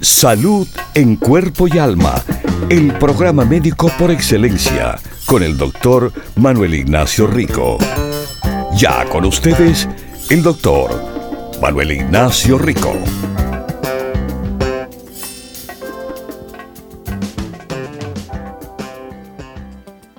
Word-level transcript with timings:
Salud 0.00 0.68
en 0.94 1.16
cuerpo 1.16 1.66
y 1.66 1.76
alma. 1.76 2.22
El 2.70 2.92
programa 2.98 3.44
médico 3.44 3.90
por 3.98 4.12
excelencia 4.12 4.96
con 5.26 5.42
el 5.42 5.58
doctor 5.58 6.12
Manuel 6.36 6.74
Ignacio 6.74 7.26
Rico. 7.26 7.78
Ya 8.76 9.08
con 9.08 9.24
ustedes, 9.24 9.88
el 10.30 10.44
doctor 10.44 10.88
Manuel 11.60 11.90
Ignacio 11.90 12.58
Rico. 12.58 12.92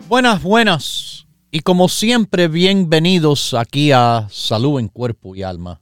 Buenas, 0.10 0.44
buenas. 0.44 1.26
Y 1.52 1.62
como 1.62 1.88
siempre, 1.88 2.50
bienvenidos 2.50 3.54
aquí 3.54 3.94
a 3.94 4.28
Salud 4.30 4.78
en 4.82 4.90
Cuerpo 4.90 5.38
y 5.38 5.44
Alma. 5.44 5.80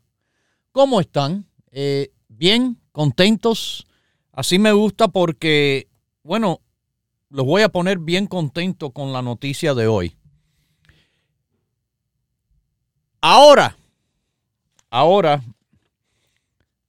¿Cómo 0.72 1.02
están? 1.02 1.48
Eh, 1.72 2.12
¿Bien? 2.28 2.78
¿Contentos? 2.98 3.86
Así 4.32 4.58
me 4.58 4.72
gusta 4.72 5.08
porque, 5.08 5.88
bueno, 6.24 6.62
los 7.30 7.46
voy 7.46 7.62
a 7.62 7.70
poner 7.70 8.00
bien 8.00 8.26
contento 8.26 8.90
con 8.90 9.14
la 9.14 9.22
noticia 9.22 9.76
de 9.76 9.86
hoy. 9.86 10.17
Ahora, 13.22 13.78
ahora, 14.90 15.44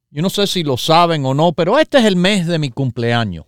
yo 0.09 0.23
no 0.23 0.31
sé 0.31 0.47
si 0.47 0.63
lo 0.63 0.79
saben 0.79 1.27
o 1.27 1.35
no, 1.35 1.53
pero 1.53 1.79
este 1.79 1.99
es 1.99 2.07
el 2.07 2.17
mes 2.17 2.47
de 2.47 2.59
mi 2.59 2.71
cumpleaños. 2.71 3.45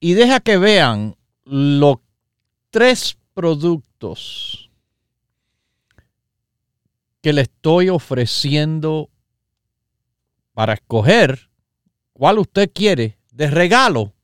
Y 0.00 0.14
deja 0.14 0.40
que 0.40 0.56
vean 0.56 1.14
los 1.44 1.98
tres 2.70 3.18
productos 3.34 4.70
que 7.20 7.34
le 7.34 7.42
estoy 7.42 7.90
ofreciendo 7.90 9.10
para 10.54 10.74
escoger 10.74 11.50
cuál 12.12 12.38
usted 12.38 12.70
quiere 12.72 13.18
de 13.32 13.50
regalo 13.50 14.14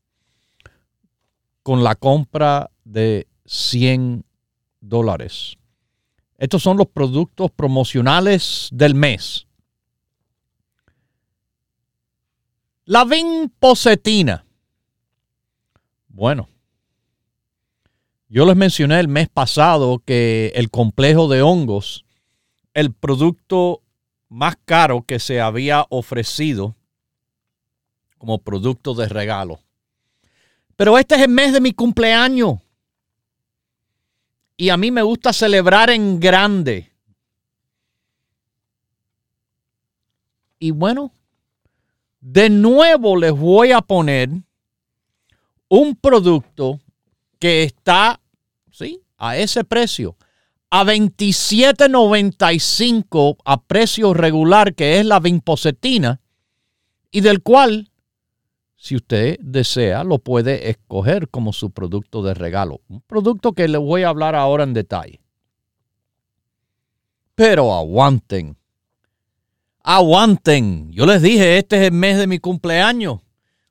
con 1.62 1.84
la 1.84 1.96
compra 1.96 2.70
de 2.84 3.26
100 3.44 4.24
dólares. 4.80 5.58
Estos 6.38 6.62
son 6.62 6.78
los 6.78 6.86
productos 6.86 7.50
promocionales 7.50 8.68
del 8.72 8.94
mes. 8.94 9.46
La 12.84 13.04
vinpocetina. 13.04 14.44
Bueno, 16.08 16.48
yo 18.28 18.46
les 18.46 18.56
mencioné 18.56 19.00
el 19.00 19.08
mes 19.08 19.28
pasado 19.28 20.02
que 20.04 20.52
el 20.54 20.70
complejo 20.70 21.28
de 21.28 21.42
hongos, 21.42 22.04
el 22.74 22.92
producto 22.92 23.82
más 24.30 24.56
caro 24.64 25.02
que 25.02 25.18
se 25.18 25.40
había 25.40 25.84
ofrecido 25.90 26.74
como 28.16 28.38
producto 28.38 28.94
de 28.94 29.08
regalo. 29.08 29.60
Pero 30.76 30.96
este 30.96 31.16
es 31.16 31.22
el 31.22 31.28
mes 31.28 31.52
de 31.52 31.60
mi 31.60 31.72
cumpleaños. 31.72 32.60
Y 34.56 34.70
a 34.70 34.76
mí 34.76 34.90
me 34.90 35.02
gusta 35.02 35.32
celebrar 35.32 35.90
en 35.90 36.20
grande. 36.20 36.92
Y 40.58 40.70
bueno, 40.70 41.12
de 42.20 42.50
nuevo 42.50 43.16
les 43.16 43.32
voy 43.32 43.72
a 43.72 43.80
poner 43.80 44.30
un 45.68 45.96
producto 45.96 46.78
que 47.38 47.64
está, 47.64 48.20
¿sí? 48.70 49.02
A 49.16 49.36
ese 49.36 49.64
precio. 49.64 50.16
A 50.70 50.84
27.95 50.84 53.38
a 53.44 53.62
precio 53.62 54.14
regular, 54.14 54.74
que 54.74 55.00
es 55.00 55.06
la 55.06 55.18
vinpocetina, 55.18 56.20
y 57.10 57.22
del 57.22 57.42
cual 57.42 57.90
si 58.80 58.96
usted 58.96 59.38
desea, 59.40 60.04
lo 60.04 60.20
puede 60.20 60.70
escoger 60.70 61.28
como 61.28 61.52
su 61.52 61.70
producto 61.70 62.22
de 62.22 62.32
regalo. 62.32 62.80
Un 62.88 63.02
producto 63.02 63.52
que 63.52 63.68
le 63.68 63.76
voy 63.76 64.04
a 64.04 64.08
hablar 64.08 64.34
ahora 64.34 64.64
en 64.64 64.72
detalle. 64.72 65.20
Pero 67.34 67.74
aguanten. 67.74 68.56
Aguanten. 69.82 70.90
Yo 70.92 71.04
les 71.04 71.20
dije, 71.20 71.58
este 71.58 71.76
es 71.76 71.82
el 71.88 71.92
mes 71.92 72.16
de 72.16 72.26
mi 72.26 72.38
cumpleaños. 72.38 73.20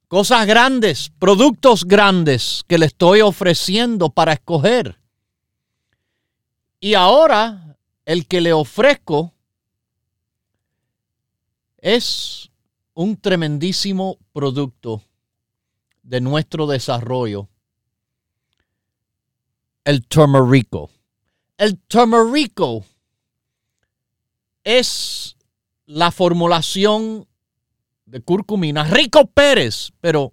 Cosas 0.08 0.46
grandes, 0.46 1.12
productos 1.18 1.86
grandes 1.86 2.64
que 2.68 2.78
le 2.78 2.86
estoy 2.86 3.22
ofreciendo 3.22 4.12
para 4.12 4.34
escoger. 4.34 4.99
Y 6.80 6.94
ahora 6.94 7.78
el 8.06 8.28
que 8.28 8.42
le 8.42 8.54
ofrezco 8.54 9.34
es 11.78 12.50
un 12.94 13.18
tremendísimo 13.18 14.18
producto 14.32 15.04
de 16.04 16.22
nuestro 16.22 16.68
desarrollo, 16.68 17.50
el 19.84 20.06
turmerico. 20.08 20.90
El 21.58 21.78
turmerico 21.78 22.86
es 24.64 25.36
la 25.86 26.12
formulación 26.12 27.28
de 28.06 28.22
curcumina. 28.22 28.86
Rico 28.86 29.28
Pérez, 29.28 29.92
pero 30.00 30.32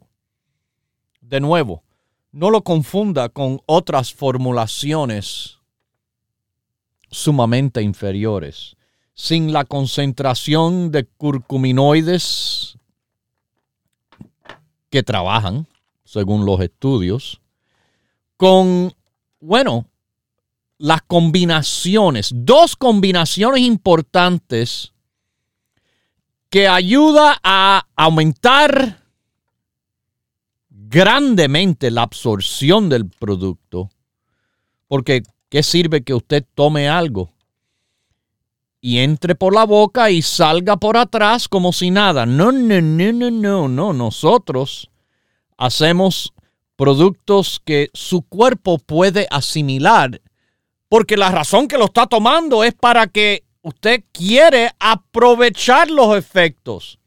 de 1.21 1.41
nuevo, 1.41 1.83
no 2.31 2.51
lo 2.51 2.63
confunda 2.63 3.29
con 3.29 3.61
otras 3.67 4.15
formulaciones 4.15 5.56
sumamente 7.11 7.83
inferiores. 7.83 8.77
Sin 9.15 9.53
la 9.53 9.65
concentración 9.65 10.91
de 10.91 11.07
curcuminoides 11.07 12.79
que 14.91 15.03
trabajan, 15.03 15.67
según 16.05 16.45
los 16.45 16.61
estudios, 16.61 17.41
con, 18.37 18.93
bueno, 19.41 19.87
las 20.79 21.03
combinaciones, 21.03 22.31
dos 22.35 22.77
combinaciones 22.77 23.63
importantes 23.63 24.93
que 26.51 26.69
ayuda 26.69 27.39
a 27.43 27.87
aumentar 27.97 29.03
grandemente 30.69 31.91
la 31.91 32.03
absorción 32.03 32.89
del 32.89 33.09
producto, 33.09 33.91
porque 34.87 35.23
¿qué 35.49 35.63
sirve 35.63 36.03
que 36.03 36.15
usted 36.15 36.45
tome 36.55 36.89
algo 36.89 37.33
y 38.81 38.99
entre 39.01 39.35
por 39.35 39.53
la 39.53 39.65
boca 39.65 40.11
y 40.11 40.23
salga 40.23 40.77
por 40.77 40.97
atrás 40.97 41.49
como 41.49 41.73
si 41.73 41.91
nada. 41.91 42.25
No, 42.25 42.53
no, 42.53 42.81
no, 42.81 43.13
no, 43.13 43.31
no, 43.33 43.69
no. 43.69 43.93
Nosotros 43.93 44.91
hacemos 45.57 46.33
productos 46.77 47.61
que 47.65 47.91
su 47.95 48.23
cuerpo 48.23 48.79
puede 48.79 49.27
asimilar 49.31 50.21
porque 50.89 51.17
la 51.17 51.31
razón 51.31 51.67
que 51.67 51.79
lo 51.79 51.87
está 51.87 52.07
tomando 52.07 52.63
es 52.63 52.75
para 52.75 53.07
que 53.09 53.43
usted 53.63 54.05
quiere 54.13 54.71
aprovechar 54.79 55.91
los 55.91 56.17
efectos. 56.17 57.01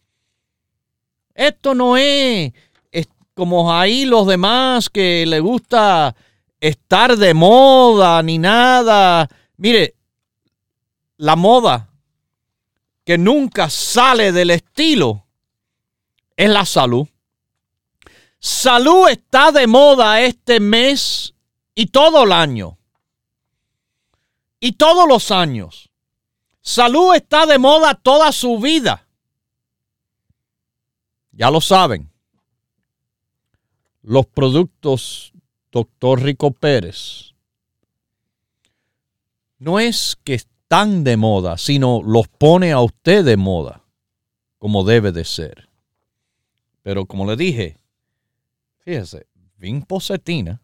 Esto 1.34 1.74
no 1.76 1.96
es, 1.96 2.52
es 2.92 3.08
como 3.34 3.74
ahí 3.74 4.04
los 4.04 4.28
demás 4.28 4.90
que 4.90 5.26
le 5.26 5.40
gusta 5.40 6.14
estar 6.60 7.18
de 7.18 7.34
moda 7.34 8.22
ni 8.24 8.38
nada. 8.38 9.28
Mire, 9.58 9.96
la 11.18 11.36
moda 11.36 11.90
que 13.04 13.18
nunca 13.18 13.70
sale 13.70 14.32
del 14.32 14.52
estilo 14.52 15.26
es 16.36 16.50
la 16.50 16.66
salud. 16.66 17.08
Salud 18.40 19.10
está 19.10 19.52
de 19.52 19.68
moda 19.68 20.22
este 20.22 20.60
mes 20.60 21.34
y 21.76 21.88
todo 21.88 22.24
el 22.24 22.32
año. 22.32 22.78
Y 24.60 24.74
todos 24.74 25.08
los 25.08 25.32
años. 25.32 25.90
Salud 26.62 27.16
está 27.16 27.46
de 27.46 27.58
moda 27.58 27.96
toda 27.96 28.32
su 28.32 28.60
vida. 28.60 29.08
Ya 31.32 31.50
lo 31.50 31.62
saben. 31.62 32.12
Los 34.02 34.26
productos 34.28 35.34
Doctor 35.72 36.22
Rico 36.22 36.52
Pérez 36.52 37.36
no 39.60 39.80
es 39.80 40.18
que 40.24 40.42
tan 40.68 41.04
de 41.04 41.18
moda, 41.18 41.58
sino 41.58 42.02
los 42.04 42.28
pone 42.28 42.72
a 42.72 42.80
usted 42.80 43.26
de 43.26 43.38
moda, 43.38 43.84
como 44.58 44.84
debe 44.84 45.12
de 45.12 45.26
ser. 45.26 45.70
Pero 46.82 47.06
como 47.06 47.26
le 47.26 47.36
dije, 47.36 47.78
fíjese, 48.80 49.28
vinpocetina 49.58 50.62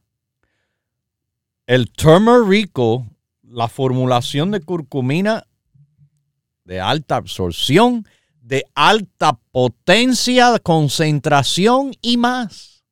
el 1.67 1.91
turmerico, 1.91 3.07
la 3.43 3.67
formulación 3.67 4.51
de 4.51 4.61
curcumina 4.61 5.45
de 6.63 6.79
alta 6.79 7.17
absorción, 7.17 8.07
de 8.41 8.65
alta 8.75 9.39
potencia, 9.51 10.57
concentración 10.59 11.93
y 12.01 12.17
más. 12.17 12.83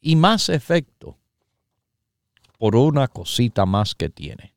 Y 0.00 0.16
más 0.16 0.48
efecto 0.48 1.18
por 2.62 2.76
una 2.76 3.08
cosita 3.08 3.66
más 3.66 3.92
que 3.92 4.08
tiene. 4.08 4.54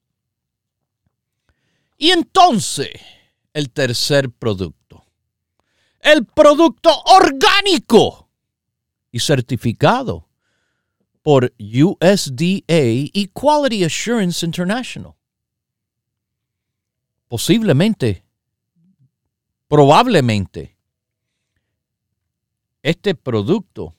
Y 1.98 2.12
entonces, 2.12 2.92
el 3.52 3.72
tercer 3.72 4.30
producto. 4.30 5.04
El 6.02 6.24
producto 6.24 6.92
orgánico 7.06 8.30
y 9.12 9.20
certificado 9.20 10.30
por 11.24 11.52
USDA 11.58 12.62
y 12.68 13.32
Quality 13.34 13.86
Assurance 13.86 14.46
International. 14.46 15.16
Posiblemente, 17.28 18.24
probablemente, 19.68 20.78
este 22.84 23.16
producto 23.16 23.96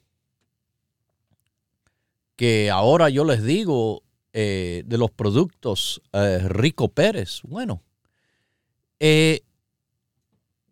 que 2.37 2.71
ahora 2.71 3.09
yo 3.09 3.25
les 3.25 3.43
digo 3.43 4.03
eh, 4.33 4.83
de 4.85 4.99
los 4.99 5.11
productos 5.11 6.03
eh, 6.13 6.41
Rico 6.47 6.89
Pérez, 6.89 7.41
bueno, 7.43 7.83
eh, 9.01 9.43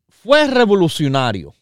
fue 0.08 0.46
revolucionario. 0.46 1.55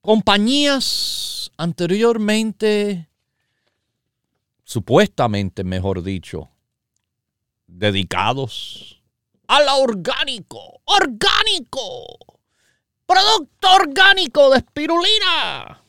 Compañías 0.00 1.52
anteriormente, 1.58 3.10
supuestamente, 4.64 5.62
mejor 5.62 6.02
dicho, 6.02 6.48
dedicados 7.66 9.02
a 9.46 9.60
la 9.60 9.74
orgánico, 9.74 10.80
orgánico, 10.84 12.16
producto 13.04 13.74
orgánico 13.74 14.50
de 14.50 14.58
espirulina 14.58 15.82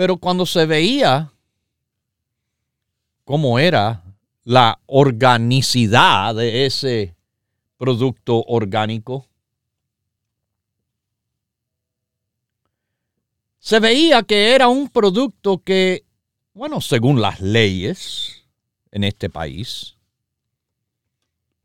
pero 0.00 0.16
cuando 0.16 0.46
se 0.46 0.64
veía 0.64 1.30
cómo 3.22 3.58
era 3.58 4.02
la 4.44 4.80
organicidad 4.86 6.34
de 6.34 6.64
ese 6.64 7.14
producto 7.76 8.42
orgánico, 8.46 9.26
se 13.58 13.78
veía 13.78 14.22
que 14.22 14.54
era 14.54 14.68
un 14.68 14.88
producto 14.88 15.58
que, 15.62 16.06
bueno, 16.54 16.80
según 16.80 17.20
las 17.20 17.42
leyes 17.42 18.46
en 18.92 19.04
este 19.04 19.28
país, 19.28 19.98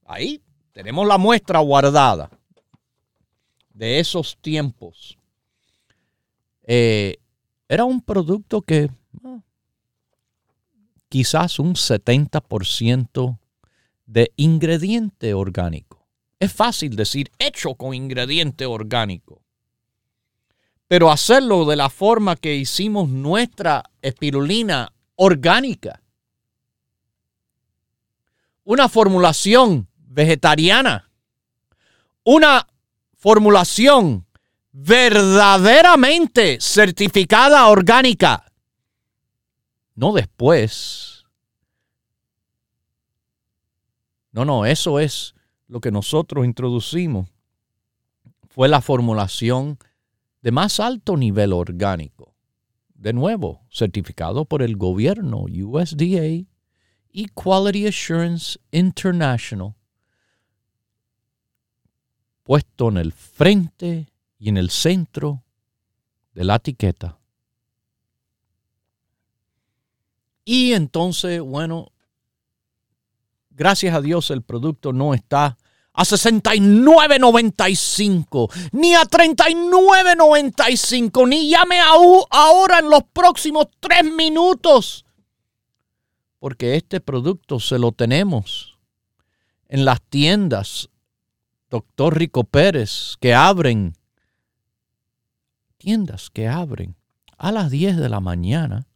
ahí 0.03 0.41
tenemos 0.73 1.07
la 1.07 1.17
muestra 1.17 1.59
guardada 1.59 2.29
de 3.69 4.01
esos 4.01 4.35
tiempos. 4.41 5.17
Eh, 6.63 7.15
era 7.67 7.85
un 7.85 8.01
producto 8.01 8.61
que 8.61 8.89
ah, 9.23 9.39
quizás 11.09 11.59
un 11.59 11.73
70% 11.73 13.39
de 14.05 14.31
ingrediente 14.35 15.33
orgánico. 15.33 16.05
Es 16.39 16.53
fácil 16.53 16.95
decir 16.95 17.31
hecho 17.39 17.75
con 17.75 17.93
ingrediente 17.93 18.65
orgánico. 18.65 19.41
Pero 20.87 21.11
hacerlo 21.11 21.65
de 21.65 21.75
la 21.75 21.89
forma 21.89 22.35
que 22.35 22.55
hicimos 22.55 23.09
nuestra 23.09 23.83
espirulina 24.01 24.93
orgánica. 25.15 26.01
Una 28.63 28.87
formulación 28.89 29.87
vegetariana. 29.97 31.09
Una 32.23 32.67
formulación 33.17 34.24
verdaderamente 34.77 36.57
certificada 36.59 37.65
orgánica. 37.67 38.43
No 39.95 40.11
después. 40.11 41.23
No, 44.33 44.43
no, 44.43 44.65
eso 44.65 44.99
es 44.99 45.33
lo 45.67 45.79
que 45.79 45.91
nosotros 45.91 46.43
introducimos. 46.43 47.29
Fue 48.49 48.67
la 48.67 48.81
formulación 48.81 49.79
de 50.41 50.51
más 50.51 50.81
alto 50.81 51.15
nivel 51.15 51.53
orgánico. 51.53 52.35
De 52.93 53.13
nuevo, 53.13 53.61
certificado 53.69 54.43
por 54.43 54.61
el 54.61 54.75
gobierno 54.75 55.45
USDA 55.45 56.45
y 57.13 57.27
Quality 57.33 57.87
Assurance 57.87 58.59
International. 58.71 59.73
Puesto 62.43 62.89
en 62.89 62.97
el 62.97 63.13
frente 63.13 64.09
y 64.37 64.49
en 64.49 64.57
el 64.57 64.69
centro 64.69 65.43
de 66.33 66.43
la 66.43 66.55
etiqueta. 66.55 67.17
Y 70.43 70.73
entonces, 70.73 71.39
bueno, 71.41 71.93
gracias 73.49 73.95
a 73.95 74.01
Dios 74.01 74.29
el 74.31 74.41
producto 74.43 74.91
no 74.93 75.13
está 75.13 75.57
a 75.97 76.03
69.95, 76.03 78.51
ni 78.73 78.95
a 78.95 79.03
39.95, 79.03 81.25
ni 81.27 81.49
llame 81.49 81.79
ahora 81.79 82.79
en 82.79 82.89
los 82.89 83.03
próximos 83.13 83.67
tres 83.79 84.03
minutos, 84.03 85.05
porque 86.37 86.75
este 86.75 86.99
producto 86.99 87.61
se 87.61 87.79
lo 87.79 87.93
tenemos 87.93 88.77
en 89.69 89.85
las 89.85 90.01
tiendas, 90.01 90.89
doctor 91.69 92.17
Rico 92.17 92.43
Pérez, 92.43 93.15
que 93.21 93.33
abren 93.33 93.95
tiendas 95.85 96.31
que 96.31 96.47
abren 96.47 96.95
a 97.37 97.51
las 97.51 97.69
10 97.69 97.97
de 97.97 98.09
la 98.09 98.19
mañana 98.19 98.87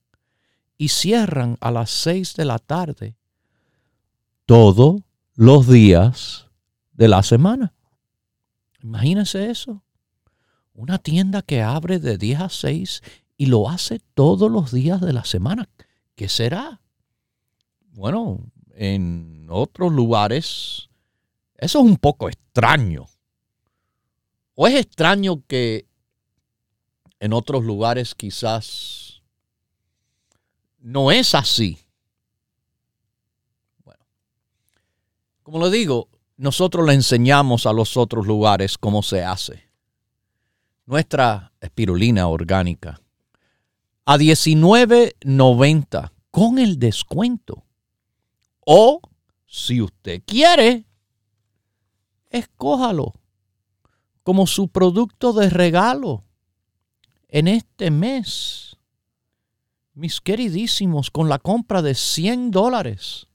y 0.75 0.87
cierran 0.87 1.55
a 1.61 1.69
las 1.69 1.91
6 1.91 2.33
de 2.33 2.45
la 2.45 2.57
tarde 2.57 3.15
todos 4.47 5.03
los 5.35 5.67
días 5.67 6.47
de 6.93 7.07
la 7.07 7.21
semana. 7.21 7.75
Imagínense 8.81 9.51
eso. 9.51 9.83
Una 10.73 10.97
tienda 10.97 11.43
que 11.43 11.61
abre 11.61 11.99
de 11.99 12.17
10 12.17 12.39
a 12.39 12.49
6 12.49 13.03
y 13.37 13.45
lo 13.45 13.69
hace 13.69 13.99
todos 14.15 14.51
los 14.51 14.71
días 14.71 14.99
de 14.99 15.13
la 15.13 15.25
semana. 15.25 15.69
¿Qué 16.15 16.27
será? 16.27 16.81
Bueno, 17.91 18.39
en 18.73 19.45
otros 19.47 19.91
lugares 19.93 20.89
eso 21.55 21.79
es 21.79 21.85
un 21.85 21.97
poco 21.97 22.29
extraño. 22.29 23.05
¿O 24.55 24.65
es 24.67 24.73
extraño 24.73 25.43
que 25.45 25.88
en 27.19 27.33
otros 27.33 27.63
lugares 27.63 28.15
quizás 28.15 29.21
no 30.79 31.11
es 31.11 31.35
así. 31.35 31.77
Bueno, 33.83 34.03
como 35.43 35.63
le 35.65 35.69
digo, 35.69 36.07
nosotros 36.37 36.87
le 36.87 36.93
enseñamos 36.93 37.65
a 37.65 37.73
los 37.73 37.97
otros 37.97 38.25
lugares 38.25 38.77
cómo 38.77 39.03
se 39.03 39.23
hace. 39.23 39.69
Nuestra 40.85 41.51
espirulina 41.59 42.27
orgánica 42.27 43.01
a 44.05 44.17
19.90 44.17 46.11
con 46.31 46.57
el 46.57 46.79
descuento. 46.79 47.65
O 48.65 49.01
si 49.45 49.81
usted 49.81 50.23
quiere, 50.25 50.85
escójalo 52.29 53.13
como 54.23 54.47
su 54.47 54.69
producto 54.69 55.33
de 55.33 55.49
regalo 55.49 56.23
en 57.29 57.47
este 57.47 57.91
mes, 57.91 58.77
mis 59.93 60.19
queridísimos, 60.19 61.11
con 61.11 61.29
la 61.29 61.39
compra 61.39 61.81
de 61.81 61.95
100 61.95 62.51
dólares 62.51 63.27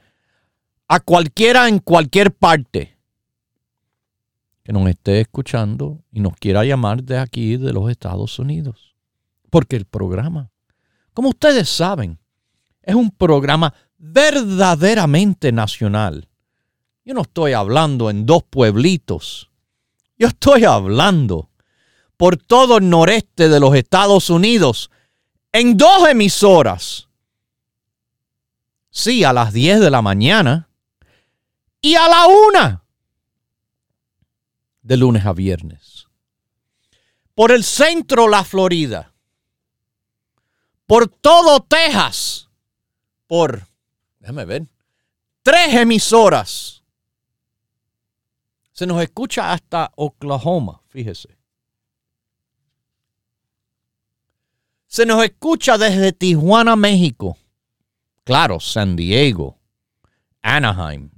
a 0.88 1.00
cualquiera 1.00 1.68
en 1.68 1.78
cualquier 1.78 2.32
parte 2.32 2.98
que 4.62 4.72
nos 4.72 4.88
esté 4.88 5.20
escuchando 5.20 6.02
y 6.12 6.20
nos 6.20 6.36
quiera 6.36 6.64
llamar 6.64 7.04
de 7.04 7.18
aquí, 7.18 7.56
de 7.56 7.72
los 7.72 7.90
Estados 7.90 8.38
Unidos. 8.38 8.94
Porque 9.50 9.76
el 9.76 9.84
programa, 9.84 10.50
como 11.14 11.30
ustedes 11.30 11.68
saben, 11.68 12.18
es 12.82 12.94
un 12.94 13.10
programa 13.10 13.74
verdaderamente 13.98 15.52
nacional. 15.52 16.28
Yo 17.04 17.14
no 17.14 17.22
estoy 17.22 17.52
hablando 17.52 18.10
en 18.10 18.26
dos 18.26 18.42
pueblitos 18.42 19.49
yo 20.20 20.28
estoy 20.28 20.64
hablando 20.64 21.48
por 22.18 22.36
todo 22.36 22.76
el 22.76 22.90
noreste 22.90 23.48
de 23.48 23.58
los 23.58 23.74
Estados 23.74 24.28
Unidos 24.28 24.90
en 25.50 25.78
dos 25.78 26.06
emisoras. 26.06 27.08
Sí, 28.90 29.24
a 29.24 29.32
las 29.32 29.54
10 29.54 29.80
de 29.80 29.90
la 29.90 30.02
mañana 30.02 30.68
y 31.80 31.94
a 31.94 32.06
la 32.06 32.26
una 32.26 32.84
de 34.82 34.96
lunes 34.98 35.24
a 35.24 35.32
viernes. 35.32 36.06
Por 37.34 37.50
el 37.50 37.64
centro, 37.64 38.28
la 38.28 38.44
Florida. 38.44 39.14
Por 40.84 41.08
todo 41.08 41.60
Texas. 41.60 42.50
Por, 43.26 43.66
déjame 44.18 44.44
ver, 44.44 44.66
tres 45.42 45.76
emisoras 45.76 46.79
se 48.80 48.86
nos 48.86 49.02
escucha 49.02 49.52
hasta 49.52 49.92
Oklahoma, 49.94 50.80
fíjese. 50.88 51.36
Se 54.86 55.04
nos 55.04 55.22
escucha 55.22 55.76
desde 55.76 56.14
Tijuana, 56.14 56.76
México. 56.76 57.36
Claro, 58.24 58.58
San 58.58 58.96
Diego, 58.96 59.58
Anaheim, 60.40 61.10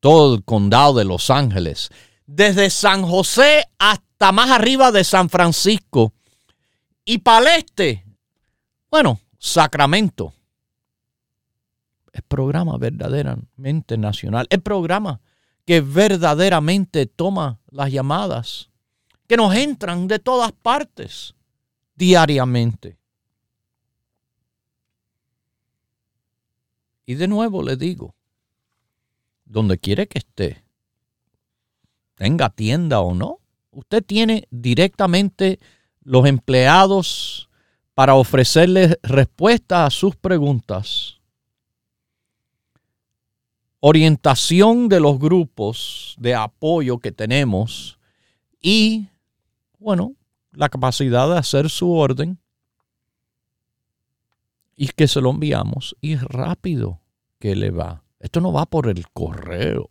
todo 0.00 0.36
el 0.36 0.42
condado 0.42 0.94
de 0.94 1.04
Los 1.04 1.28
Ángeles. 1.28 1.90
Desde 2.24 2.70
San 2.70 3.02
José 3.02 3.68
hasta 3.78 4.32
más 4.32 4.50
arriba 4.50 4.90
de 4.90 5.04
San 5.04 5.28
Francisco. 5.28 6.14
Y 7.04 7.18
para 7.18 7.56
este, 7.56 8.06
bueno, 8.90 9.20
Sacramento. 9.38 10.32
Es 12.10 12.22
programa 12.22 12.78
verdaderamente 12.78 13.98
nacional. 13.98 14.46
Es 14.48 14.62
programa 14.62 15.20
que 15.64 15.80
verdaderamente 15.80 17.06
toma 17.06 17.58
las 17.70 17.90
llamadas 17.90 18.70
que 19.26 19.36
nos 19.36 19.54
entran 19.54 20.06
de 20.06 20.18
todas 20.18 20.52
partes 20.52 21.34
diariamente. 21.94 22.98
Y 27.06 27.14
de 27.14 27.28
nuevo 27.28 27.62
le 27.62 27.76
digo, 27.76 28.14
donde 29.44 29.78
quiere 29.78 30.06
que 30.06 30.18
esté, 30.18 30.64
tenga 32.14 32.50
tienda 32.50 33.00
o 33.00 33.14
no, 33.14 33.40
usted 33.70 34.02
tiene 34.04 34.46
directamente 34.50 35.58
los 36.02 36.26
empleados 36.26 37.48
para 37.94 38.14
ofrecerles 38.14 38.98
respuesta 39.02 39.86
a 39.86 39.90
sus 39.90 40.16
preguntas 40.16 41.20
orientación 43.86 44.88
de 44.88 44.98
los 44.98 45.18
grupos 45.18 46.16
de 46.18 46.34
apoyo 46.34 47.00
que 47.00 47.12
tenemos 47.12 47.98
y, 48.58 49.08
bueno, 49.78 50.14
la 50.52 50.70
capacidad 50.70 51.28
de 51.28 51.36
hacer 51.36 51.68
su 51.68 51.92
orden 51.92 52.38
y 54.74 54.88
que 54.88 55.06
se 55.06 55.20
lo 55.20 55.28
enviamos 55.28 55.94
y 56.00 56.16
rápido 56.16 57.02
que 57.38 57.54
le 57.54 57.70
va. 57.70 58.02
Esto 58.20 58.40
no 58.40 58.54
va 58.54 58.64
por 58.64 58.88
el 58.88 59.06
correo. 59.10 59.86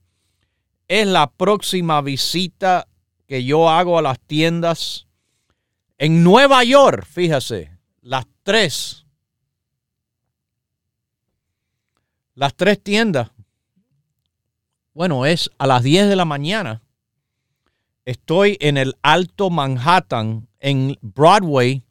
es 0.88 1.06
la 1.06 1.30
próxima 1.30 2.00
visita 2.00 2.88
que 3.26 3.44
yo 3.44 3.68
hago 3.68 3.98
a 3.98 4.02
las 4.02 4.18
tiendas 4.20 5.06
en 5.98 6.24
Nueva 6.24 6.64
York, 6.64 7.04
fíjese, 7.04 7.76
las 8.00 8.26
tres. 8.42 9.04
Las 12.34 12.54
tres 12.54 12.82
tiendas 12.82 13.31
bueno, 14.94 15.26
es 15.26 15.50
a 15.58 15.66
las 15.66 15.82
10 15.82 16.08
de 16.08 16.16
la 16.16 16.24
mañana. 16.24 16.82
Estoy 18.04 18.56
en 18.60 18.76
el 18.76 18.94
Alto 19.02 19.48
Manhattan, 19.48 20.48
en 20.58 20.98
Broadway 21.00 21.84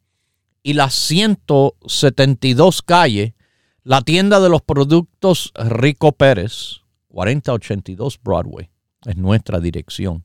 y 0.62 0.74
la 0.74 0.90
172 0.90 2.82
calle, 2.82 3.34
la 3.82 4.02
tienda 4.02 4.38
de 4.40 4.48
los 4.48 4.62
productos 4.62 5.52
Rico 5.56 6.12
Pérez, 6.12 6.82
4082 7.08 8.20
Broadway, 8.22 8.70
es 9.06 9.16
nuestra 9.16 9.58
dirección. 9.58 10.24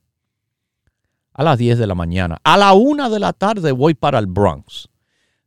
A 1.32 1.42
las 1.42 1.58
10 1.58 1.78
de 1.78 1.86
la 1.86 1.94
mañana. 1.94 2.38
A 2.44 2.56
la 2.56 2.72
1 2.72 3.10
de 3.10 3.18
la 3.18 3.32
tarde 3.32 3.72
voy 3.72 3.94
para 3.94 4.18
el 4.18 4.26
Bronx. 4.26 4.88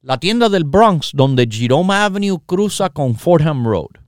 La 0.01 0.17
tienda 0.19 0.49
del 0.49 0.63
Bronx, 0.63 1.11
donde 1.13 1.47
Jerome 1.49 1.93
Avenue 1.93 2.41
cruza 2.45 2.89
con 2.89 3.15
Fordham 3.15 3.65
Road. 3.65 4.00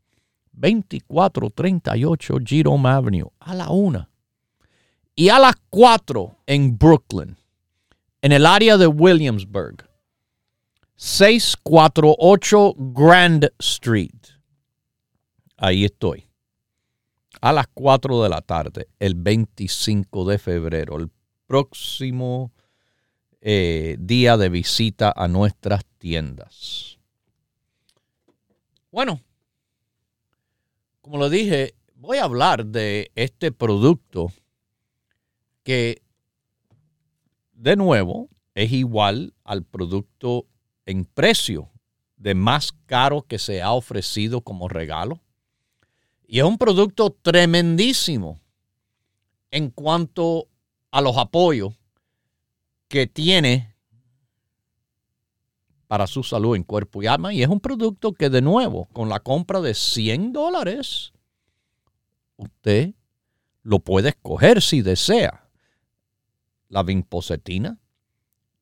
2438 0.54 2.36
Jerome 2.46 2.90
Avenue 2.90 3.32
a 3.40 3.54
la 3.54 3.70
una. 3.70 4.10
Y 5.16 5.30
a 5.30 5.40
las 5.40 5.56
4 5.70 6.38
en 6.48 6.78
Brooklyn, 6.78 7.38
en 8.22 8.32
el 8.32 8.46
área 8.46 8.78
de 8.78 8.88
Williamsburg. 8.88 9.88
648 10.96 12.76
Grand 12.78 13.52
Street. 13.60 14.12
Ahí 15.58 15.86
estoy. 15.86 16.28
A 17.42 17.52
las 17.52 17.68
4 17.74 18.24
de 18.24 18.30
la 18.30 18.42
tarde, 18.42 18.88
el 19.00 19.16
25 19.16 20.26
de 20.26 20.38
febrero, 20.38 20.98
el 20.98 21.10
próximo 21.46 22.54
eh, 23.42 23.98
día 24.00 24.38
de 24.38 24.48
visita 24.48 25.14
a 25.14 25.28
nuestras 25.28 25.84
tiendas. 25.98 26.98
Bueno, 28.92 29.20
como 31.04 31.18
lo 31.18 31.30
dije, 31.30 31.76
voy 31.96 32.18
a 32.18 32.24
hablar 32.24 32.66
de 32.66 33.12
este 33.16 33.52
producto 33.52 34.32
que, 35.62 36.02
de 37.52 37.76
nuevo, 37.76 38.30
es 38.56 38.72
igual 38.72 39.34
al 39.44 39.64
producto 39.64 40.48
en 40.86 41.04
precio 41.04 41.70
de 42.16 42.36
más 42.36 42.72
caro 42.86 43.24
que 43.24 43.38
se 43.38 43.62
ha 43.62 43.74
ofrecido 43.74 44.40
como 44.40 44.70
regalo. 44.70 45.20
Y 46.26 46.40
es 46.40 46.46
un 46.46 46.58
producto 46.58 47.10
tremendísimo 47.22 48.40
en 49.52 49.72
cuanto 49.72 50.48
a 50.90 51.02
los 51.02 51.18
apoyos 51.18 51.74
que 52.88 53.08
tiene 53.08 53.73
para 55.88 56.08
su 56.08 56.24
salud 56.24 56.56
en 56.56 56.64
cuerpo 56.64 57.04
y 57.04 57.08
alma. 57.08 57.34
Y 57.34 57.44
es 57.44 57.50
un 57.50 57.60
producto 57.60 58.14
que 58.14 58.30
de 58.30 58.42
nuevo, 58.42 58.88
con 58.94 59.10
la 59.10 59.20
compra 59.20 59.62
de 59.62 59.74
100 59.74 60.34
dólares, 60.34 61.14
usted 62.38 62.94
lo 63.62 63.80
puede 63.80 64.10
escoger 64.10 64.62
si 64.62 64.82
desea. 64.82 65.50
La 66.70 66.84
vinpocetina, 66.84 67.78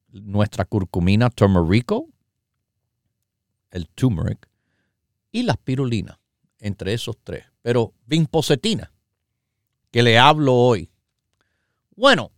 nuestra 0.09 0.65
curcumina 0.65 1.29
turmerico, 1.29 2.09
el 3.71 3.87
turmeric 3.89 4.49
y 5.31 5.43
la 5.43 5.53
spirulina, 5.53 6.19
entre 6.59 6.93
esos 6.93 7.17
tres. 7.23 7.45
Pero 7.61 7.93
vinpocetina, 8.05 8.91
que 9.91 10.03
le 10.03 10.17
hablo 10.17 10.55
hoy. 10.55 10.89
Bueno, 11.95 12.31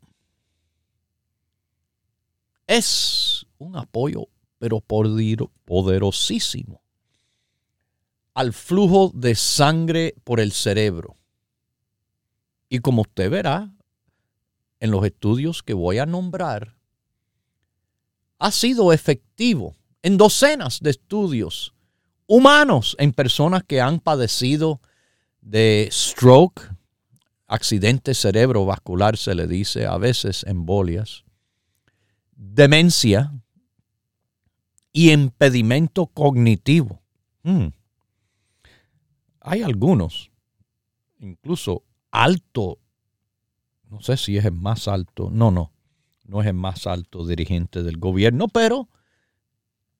es 2.67 3.45
un 3.57 3.75
apoyo, 3.75 4.27
pero 4.63 4.79
poderosísimo, 4.79 6.81
al 8.33 8.53
flujo 8.53 9.11
de 9.13 9.35
sangre 9.35 10.15
por 10.23 10.39
el 10.39 10.53
cerebro. 10.53 11.17
Y 12.69 12.79
como 12.79 13.01
usted 13.01 13.29
verá 13.29 13.73
en 14.79 14.89
los 14.89 15.05
estudios 15.05 15.63
que 15.63 15.73
voy 15.73 15.97
a 15.97 16.05
nombrar, 16.05 16.77
ha 18.39 18.51
sido 18.51 18.93
efectivo 18.93 19.75
en 20.01 20.15
docenas 20.15 20.79
de 20.79 20.91
estudios 20.91 21.73
humanos 22.25 22.95
en 22.99 23.11
personas 23.11 23.65
que 23.65 23.81
han 23.81 23.99
padecido 23.99 24.79
de 25.41 25.89
stroke, 25.91 26.73
accidente 27.47 28.13
cerebrovascular 28.13 29.17
se 29.17 29.35
le 29.35 29.45
dice, 29.45 29.87
a 29.87 29.97
veces 29.97 30.45
embolias, 30.47 31.25
demencia 32.31 33.33
y 34.93 35.11
impedimento 35.11 36.05
cognitivo. 36.05 37.01
Hmm. 37.41 37.69
Hay 39.41 39.63
algunos, 39.63 40.31
incluso 41.19 41.83
alto, 42.11 42.79
no 43.89 43.99
sé 44.01 44.15
si 44.15 44.37
es 44.37 44.45
el 44.45 44.53
más 44.53 44.87
alto, 44.87 45.29
no, 45.31 45.51
no, 45.51 45.73
no 46.23 46.41
es 46.41 46.47
el 46.47 46.53
más 46.53 46.87
alto 46.87 47.25
dirigente 47.25 47.83
del 47.83 47.97
gobierno, 47.97 48.47
pero 48.47 48.87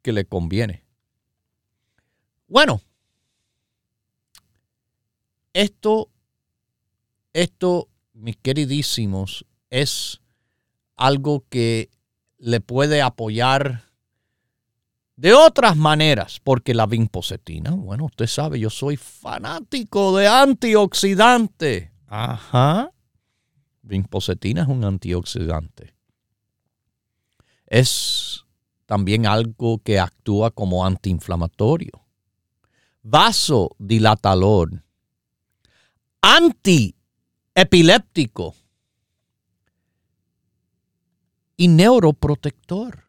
que 0.04 0.14
le 0.14 0.26
conviene. 0.26 0.86
Bueno, 2.48 2.82
esto, 5.54 6.10
esto, 7.34 7.90
mis 8.14 8.38
queridísimos, 8.38 9.46
es 9.70 10.22
algo 10.96 11.46
que 11.50 11.90
le 12.38 12.62
puede 12.62 13.02
apoyar 13.02 13.93
de 15.16 15.34
otras 15.34 15.78
maneras, 15.78 16.40
porque 16.44 16.74
la 16.74 16.86
vinpocetina, 16.86 17.72
bueno, 17.72 18.04
usted 18.06 18.28
sabe, 18.28 18.60
yo 18.60 18.70
soy 18.70 18.98
fanático 18.98 20.18
de 20.18 20.28
antioxidante. 20.28 21.94
Ajá. 22.08 22.92
Vinpocetina 23.82 24.64
es 24.64 24.68
un 24.68 24.84
antioxidante. 24.84 25.96
Es 27.68 28.44
también 28.86 29.26
algo 29.26 29.78
que 29.80 29.98
actúa 30.00 30.52
como 30.52 30.86
antiinflamatorio, 30.86 32.06
vasodilatador, 33.02 34.84
antiepiléptico 36.22 38.56
y 41.58 41.68
neuroprotector. 41.68 43.04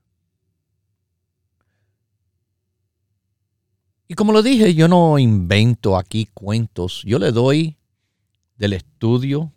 Y 4.07 4.15
como 4.15 4.33
lo 4.33 4.43
dije, 4.43 4.75
yo 4.75 4.89
no 4.89 5.19
invento 5.19 5.97
aquí 5.97 6.29
cuentos, 6.35 7.03
yo 7.05 7.19
le 7.19 7.33
doy 7.33 7.79
del 8.57 8.75
estudio 8.75 9.53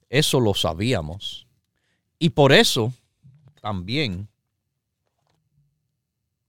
eso 0.09 0.39
lo 0.39 0.53
sabíamos. 0.53 1.47
Y 2.19 2.29
por 2.29 2.53
eso 2.53 2.93
también 3.61 4.29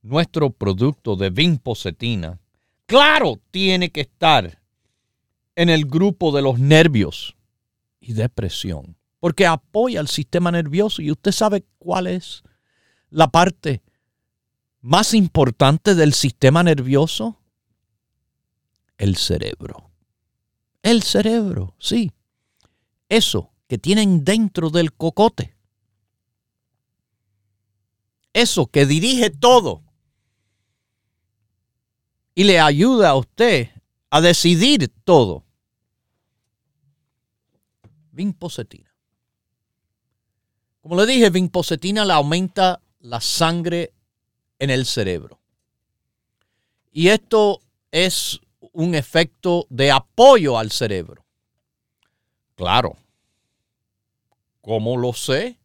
nuestro 0.03 0.51
producto 0.51 1.17
de 1.17 1.31
vinpocetina, 1.31 2.39
claro, 2.85 3.41
tiene 3.51 3.91
que 3.91 4.03
estar 4.03 4.61
en 5.57 5.71
el 5.71 5.87
grupo 5.87 6.31
de 6.31 6.43
los 6.43 6.59
nervios 6.59 7.35
y 8.01 8.13
depresión, 8.13 8.99
porque 9.19 9.47
apoya 9.47 10.01
al 10.01 10.09
sistema 10.09 10.51
nervioso 10.51 11.01
y 11.01 11.11
usted 11.11 11.33
sabe 11.33 11.65
cuál 11.79 12.07
es 12.07 12.43
la 13.15 13.29
parte 13.29 13.81
más 14.81 15.15
importante 15.15 15.95
del 15.95 16.13
sistema 16.15 16.65
nervioso, 16.65 17.39
el 18.99 19.17
cerebro. 19.17 19.93
El 20.83 21.03
cerebro, 21.05 21.77
sí. 21.79 22.11
Eso 23.09 23.53
que 23.69 23.79
tienen 23.79 24.25
dentro 24.25 24.69
del 24.69 24.93
cocote. 24.93 25.57
Eso 28.33 28.67
que 28.67 28.85
dirige 28.85 29.31
todo 29.31 29.85
y 32.35 32.43
le 32.43 32.59
ayuda 32.59 33.11
a 33.11 33.15
usted 33.15 33.71
a 34.11 34.21
decidir 34.21 34.93
todo. 35.05 35.45
Vinpocetina. 38.11 38.93
Como 40.81 40.97
le 40.97 41.07
dije, 41.07 41.31
vinpocetina 41.31 42.05
le 42.05 42.13
aumenta 42.13 42.81
la 43.05 43.21
sangre 43.21 43.93
en 44.59 44.71
el 44.71 44.87
cerebro. 44.87 45.39
Y 46.91 47.09
esto 47.09 47.61
es 47.91 48.41
un 48.73 48.95
efecto 48.95 49.67
de 49.69 49.91
apoyo 49.91 50.57
al 50.59 50.71
cerebro. 50.71 51.27
Claro. 52.55 52.97
¿Cómo 54.63 54.97
lo 54.97 55.13
sé? 55.13 55.59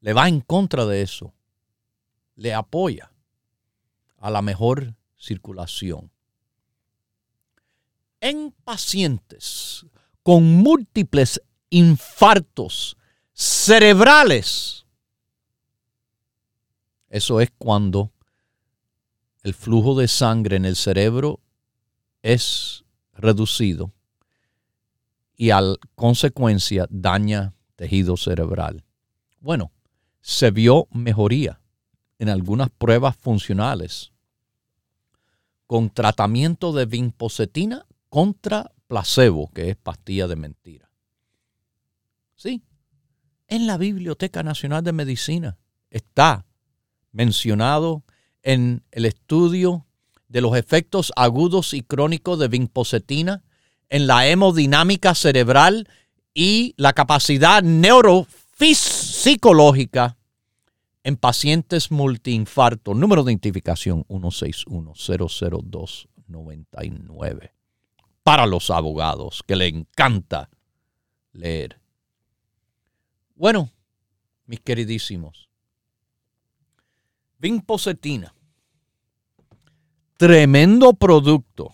Le 0.00 0.12
va 0.12 0.26
en 0.26 0.40
contra 0.40 0.86
de 0.86 1.02
eso. 1.02 1.32
Le 2.34 2.52
apoya 2.52 3.12
a 4.18 4.28
la 4.28 4.42
mejor 4.42 4.96
circulación. 5.16 6.10
En 8.18 8.52
pacientes 8.64 9.86
con 10.24 10.42
múltiples 10.42 11.40
infartos 11.70 12.96
cerebrales. 13.34 14.84
Eso 17.08 17.40
es 17.40 17.52
cuando 17.56 18.10
el 19.44 19.54
flujo 19.54 19.96
de 19.96 20.08
sangre 20.08 20.56
en 20.56 20.64
el 20.64 20.74
cerebro 20.74 21.38
es 22.22 22.82
reducido 23.16 23.92
y 25.36 25.50
a 25.50 25.60
consecuencia 25.94 26.86
daña 26.90 27.54
tejido 27.76 28.16
cerebral. 28.16 28.84
Bueno, 29.40 29.70
se 30.20 30.50
vio 30.50 30.88
mejoría 30.90 31.60
en 32.18 32.28
algunas 32.28 32.70
pruebas 32.70 33.16
funcionales 33.16 34.12
con 35.66 35.90
tratamiento 35.90 36.72
de 36.72 36.86
vinpocetina 36.86 37.86
contra 38.08 38.72
placebo, 38.86 39.50
que 39.52 39.70
es 39.70 39.76
pastilla 39.76 40.26
de 40.26 40.36
mentira. 40.36 40.90
Sí, 42.34 42.62
en 43.48 43.66
la 43.66 43.76
Biblioteca 43.76 44.42
Nacional 44.42 44.82
de 44.84 44.92
Medicina 44.92 45.58
está 45.90 46.46
mencionado 47.12 48.04
en 48.42 48.84
el 48.90 49.06
estudio 49.06 49.85
de 50.28 50.40
los 50.40 50.56
efectos 50.56 51.12
agudos 51.16 51.74
y 51.74 51.82
crónicos 51.82 52.38
de 52.38 52.46
vinpocetina 52.48 53.42
en 53.88 54.06
la 54.06 54.26
hemodinámica 54.26 55.14
cerebral 55.14 55.88
y 56.34 56.74
la 56.76 56.92
capacidad 56.92 57.62
neurofisiológica 57.62 60.18
en 61.04 61.16
pacientes 61.16 61.90
multiinfarto. 61.90 62.92
Número 62.94 63.24
de 63.24 63.32
identificación 63.32 64.04
161 64.08 64.92
00299 64.94 67.52
para 68.22 68.44
los 68.44 68.70
abogados, 68.70 69.42
que 69.46 69.54
le 69.54 69.68
encanta 69.68 70.50
leer. 71.32 71.78
Bueno, 73.36 73.70
mis 74.46 74.58
queridísimos, 74.58 75.48
Vinpocetina, 77.38 78.34
tremendo 80.16 80.94
producto, 80.94 81.72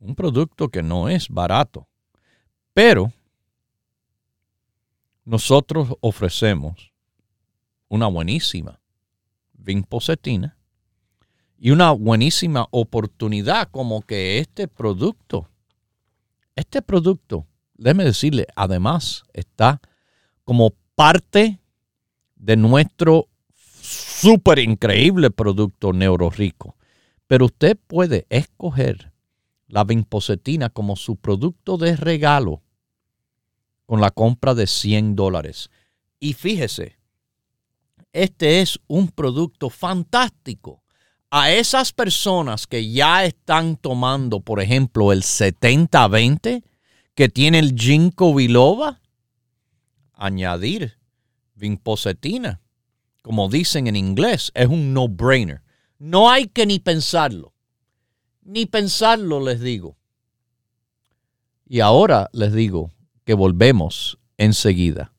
un 0.00 0.14
producto 0.14 0.68
que 0.68 0.82
no 0.82 1.08
es 1.08 1.28
barato, 1.28 1.88
pero 2.74 3.12
nosotros 5.24 5.96
ofrecemos 6.00 6.92
una 7.88 8.06
buenísima 8.06 8.80
Vinpocetina 9.52 10.56
y 11.58 11.70
una 11.70 11.92
buenísima 11.92 12.66
oportunidad 12.70 13.70
como 13.70 14.02
que 14.02 14.38
este 14.38 14.68
producto, 14.68 15.48
este 16.56 16.82
producto, 16.82 17.46
déjeme 17.74 18.04
decirle, 18.04 18.46
además 18.56 19.24
está 19.32 19.80
como 20.44 20.74
parte 20.94 21.60
de 22.36 22.56
nuestro 22.56 23.28
súper 23.54 24.58
increíble 24.58 25.30
producto 25.30 25.92
neurorico. 25.92 26.76
Pero 27.30 27.44
usted 27.44 27.78
puede 27.86 28.26
escoger 28.28 29.12
la 29.68 29.84
vinpocetina 29.84 30.68
como 30.68 30.96
su 30.96 31.14
producto 31.14 31.76
de 31.76 31.94
regalo 31.94 32.60
con 33.86 34.00
la 34.00 34.10
compra 34.10 34.52
de 34.52 34.66
100 34.66 35.14
dólares. 35.14 35.70
Y 36.18 36.32
fíjese, 36.32 36.98
este 38.12 38.60
es 38.60 38.80
un 38.88 39.06
producto 39.06 39.70
fantástico 39.70 40.82
a 41.30 41.52
esas 41.52 41.92
personas 41.92 42.66
que 42.66 42.90
ya 42.90 43.24
están 43.24 43.76
tomando, 43.76 44.40
por 44.40 44.60
ejemplo, 44.60 45.12
el 45.12 45.22
70-20 45.22 46.64
que 47.14 47.28
tiene 47.28 47.60
el 47.60 47.76
ginkgo 47.76 48.34
biloba, 48.34 49.00
añadir 50.14 50.98
vinpocetina, 51.54 52.60
como 53.22 53.48
dicen 53.48 53.86
en 53.86 53.94
inglés, 53.94 54.50
es 54.52 54.66
un 54.66 54.92
no-brainer. 54.92 55.62
No 56.00 56.30
hay 56.30 56.48
que 56.48 56.64
ni 56.64 56.78
pensarlo. 56.78 57.52
Ni 58.42 58.64
pensarlo, 58.64 59.38
les 59.38 59.60
digo. 59.60 59.98
Y 61.68 61.80
ahora 61.80 62.30
les 62.32 62.54
digo 62.54 62.90
que 63.24 63.34
volvemos 63.34 64.18
enseguida. 64.38 65.12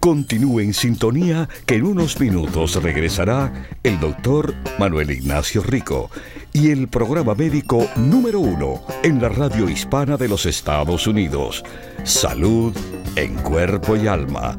Continúe 0.00 0.60
en 0.60 0.74
sintonía 0.74 1.48
que 1.66 1.76
en 1.76 1.86
unos 1.86 2.18
minutos 2.18 2.82
regresará 2.82 3.68
el 3.84 4.00
doctor 4.00 4.54
Manuel 4.78 5.12
Ignacio 5.12 5.62
Rico 5.62 6.10
y 6.52 6.72
el 6.72 6.88
programa 6.88 7.36
médico 7.36 7.88
número 7.94 8.40
uno 8.40 8.82
en 9.04 9.22
la 9.22 9.28
radio 9.28 9.70
hispana 9.70 10.16
de 10.16 10.28
los 10.28 10.46
Estados 10.46 11.06
Unidos, 11.06 11.62
Salud 12.02 12.76
en 13.14 13.36
Cuerpo 13.36 13.96
y 13.96 14.08
Alma. 14.08 14.58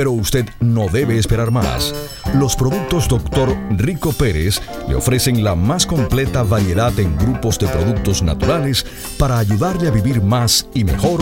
Pero 0.00 0.12
usted 0.12 0.48
no 0.60 0.88
debe 0.88 1.18
esperar 1.18 1.50
más. 1.50 1.94
Los 2.32 2.56
productos 2.56 3.06
Dr. 3.06 3.54
Rico 3.76 4.14
Pérez 4.14 4.62
le 4.88 4.94
ofrecen 4.94 5.44
la 5.44 5.54
más 5.54 5.84
completa 5.84 6.42
variedad 6.42 6.98
en 6.98 7.18
grupos 7.18 7.58
de 7.58 7.68
productos 7.68 8.22
naturales 8.22 8.86
para 9.18 9.36
ayudarle 9.36 9.88
a 9.88 9.90
vivir 9.90 10.22
más 10.22 10.66
y 10.72 10.84
mejor 10.84 11.20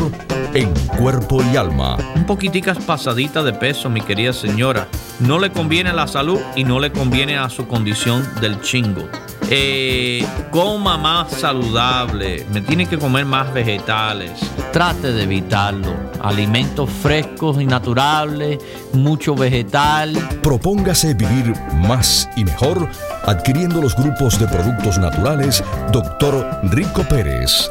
en 0.54 0.72
cuerpo 0.98 1.42
y 1.52 1.56
alma. 1.56 1.96
Un 2.14 2.24
poquiticas 2.24 2.78
pasadita 2.78 3.42
de 3.42 3.52
peso, 3.52 3.88
mi 3.88 4.00
querida 4.00 4.32
señora. 4.32 4.88
No 5.20 5.38
le 5.38 5.50
conviene 5.50 5.90
a 5.90 5.94
la 5.94 6.06
salud 6.06 6.38
y 6.56 6.64
no 6.64 6.80
le 6.80 6.92
conviene 6.92 7.36
a 7.38 7.48
su 7.48 7.66
condición 7.66 8.26
del 8.40 8.60
chingo. 8.60 9.08
Eh, 9.50 10.26
coma 10.50 10.98
más 10.98 11.32
saludable, 11.32 12.44
me 12.52 12.60
tiene 12.60 12.86
que 12.86 12.98
comer 12.98 13.24
más 13.24 13.52
vegetales. 13.54 14.32
Trate 14.72 15.12
de 15.12 15.22
evitarlo. 15.22 15.96
Alimentos 16.20 16.90
frescos 16.90 17.60
y 17.60 17.64
naturales, 17.64 18.58
mucho 18.92 19.34
vegetal. 19.34 20.12
Propóngase 20.42 21.14
vivir 21.14 21.54
más 21.86 22.28
y 22.36 22.44
mejor 22.44 22.88
adquiriendo 23.24 23.80
los 23.80 23.96
grupos 23.96 24.38
de 24.38 24.48
productos 24.48 24.98
naturales 24.98 25.64
Dr. 25.92 26.60
Rico 26.64 27.02
Pérez. 27.08 27.70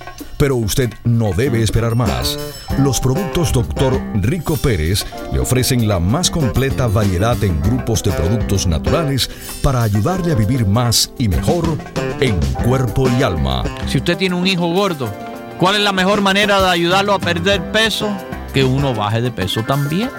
Pero 0.37 0.55
usted 0.55 0.91
no 1.03 1.31
debe 1.33 1.61
esperar 1.61 1.95
más. 1.95 2.37
Los 2.79 2.99
productos 2.99 3.51
Dr. 3.51 4.01
Rico 4.15 4.57
Pérez 4.57 5.05
le 5.31 5.39
ofrecen 5.39 5.87
la 5.87 5.99
más 5.99 6.29
completa 6.29 6.87
variedad 6.87 7.41
en 7.43 7.61
grupos 7.61 8.03
de 8.03 8.11
productos 8.11 8.67
naturales 8.67 9.29
para 9.61 9.83
ayudarle 9.83 10.31
a 10.31 10.35
vivir 10.35 10.65
más 10.65 11.11
y 11.17 11.27
mejor 11.27 11.77
en 12.19 12.39
cuerpo 12.65 13.09
y 13.09 13.23
alma. 13.23 13.63
Si 13.87 13.97
usted 13.97 14.17
tiene 14.17 14.35
un 14.35 14.47
hijo 14.47 14.67
gordo, 14.73 15.11
¿cuál 15.57 15.75
es 15.75 15.81
la 15.81 15.91
mejor 15.91 16.21
manera 16.21 16.61
de 16.61 16.69
ayudarlo 16.69 17.13
a 17.13 17.19
perder 17.19 17.71
peso? 17.71 18.09
Que 18.53 18.63
uno 18.63 18.93
baje 18.93 19.21
de 19.21 19.31
peso 19.31 19.63
también. 19.63 20.09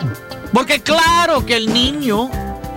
Porque 0.52 0.80
claro 0.80 1.44
que 1.46 1.56
el 1.56 1.72
niño 1.72 2.30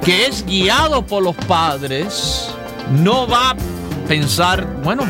que 0.05 0.27
es 0.27 0.45
guiado 0.45 1.03
por 1.03 1.23
los 1.23 1.35
padres, 1.35 2.49
no 2.91 3.27
va 3.27 3.49
a 3.49 3.55
pensar, 4.07 4.63
bueno, 4.83 5.03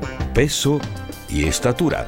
peso 0.33 0.79
y 1.29 1.45
estatura. 1.45 2.07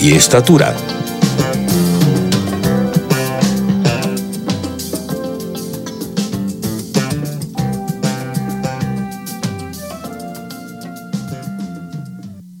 y 0.00 0.12
estatura. 0.12 0.74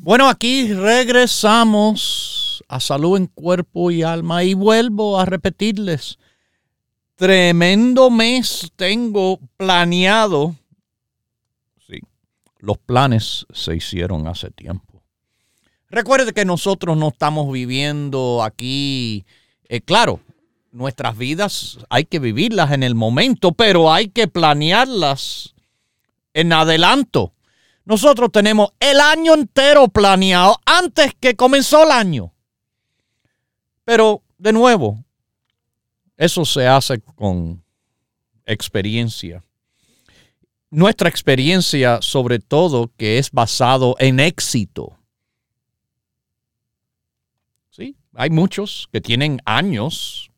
Bueno, 0.00 0.28
aquí 0.28 0.72
regresamos 0.72 2.64
a 2.66 2.80
salud 2.80 3.18
en 3.18 3.26
cuerpo 3.26 3.90
y 3.90 4.02
alma 4.02 4.42
y 4.42 4.54
vuelvo 4.54 5.20
a 5.20 5.26
repetirles, 5.26 6.18
tremendo 7.14 8.10
mes 8.10 8.72
tengo 8.74 9.38
planeado. 9.56 10.56
Sí, 11.86 12.00
los 12.58 12.78
planes 12.78 13.46
se 13.52 13.76
hicieron 13.76 14.26
hace 14.26 14.50
tiempo. 14.50 14.87
Recuerde 15.90 16.32
que 16.32 16.44
nosotros 16.44 16.96
no 16.96 17.08
estamos 17.08 17.50
viviendo 17.52 18.42
aquí, 18.42 19.24
eh, 19.68 19.80
claro, 19.80 20.20
nuestras 20.70 21.16
vidas 21.16 21.78
hay 21.88 22.04
que 22.04 22.18
vivirlas 22.18 22.72
en 22.72 22.82
el 22.82 22.94
momento, 22.94 23.52
pero 23.52 23.92
hay 23.92 24.08
que 24.08 24.28
planearlas 24.28 25.54
en 26.34 26.52
adelanto. 26.52 27.32
Nosotros 27.84 28.30
tenemos 28.30 28.70
el 28.80 29.00
año 29.00 29.32
entero 29.32 29.88
planeado 29.88 30.58
antes 30.66 31.14
que 31.18 31.34
comenzó 31.34 31.84
el 31.84 31.90
año. 31.90 32.34
Pero, 33.84 34.22
de 34.36 34.52
nuevo, 34.52 35.02
eso 36.18 36.44
se 36.44 36.66
hace 36.66 37.00
con 37.00 37.64
experiencia. 38.44 39.42
Nuestra 40.68 41.08
experiencia, 41.08 42.00
sobre 42.02 42.40
todo, 42.40 42.92
que 42.98 43.16
es 43.16 43.30
basado 43.30 43.96
en 43.98 44.20
éxito. 44.20 44.98
Sí, 47.70 47.96
hay 48.18 48.30
muchos 48.30 48.88
que 48.90 49.00
tienen 49.00 49.40
años, 49.44 50.32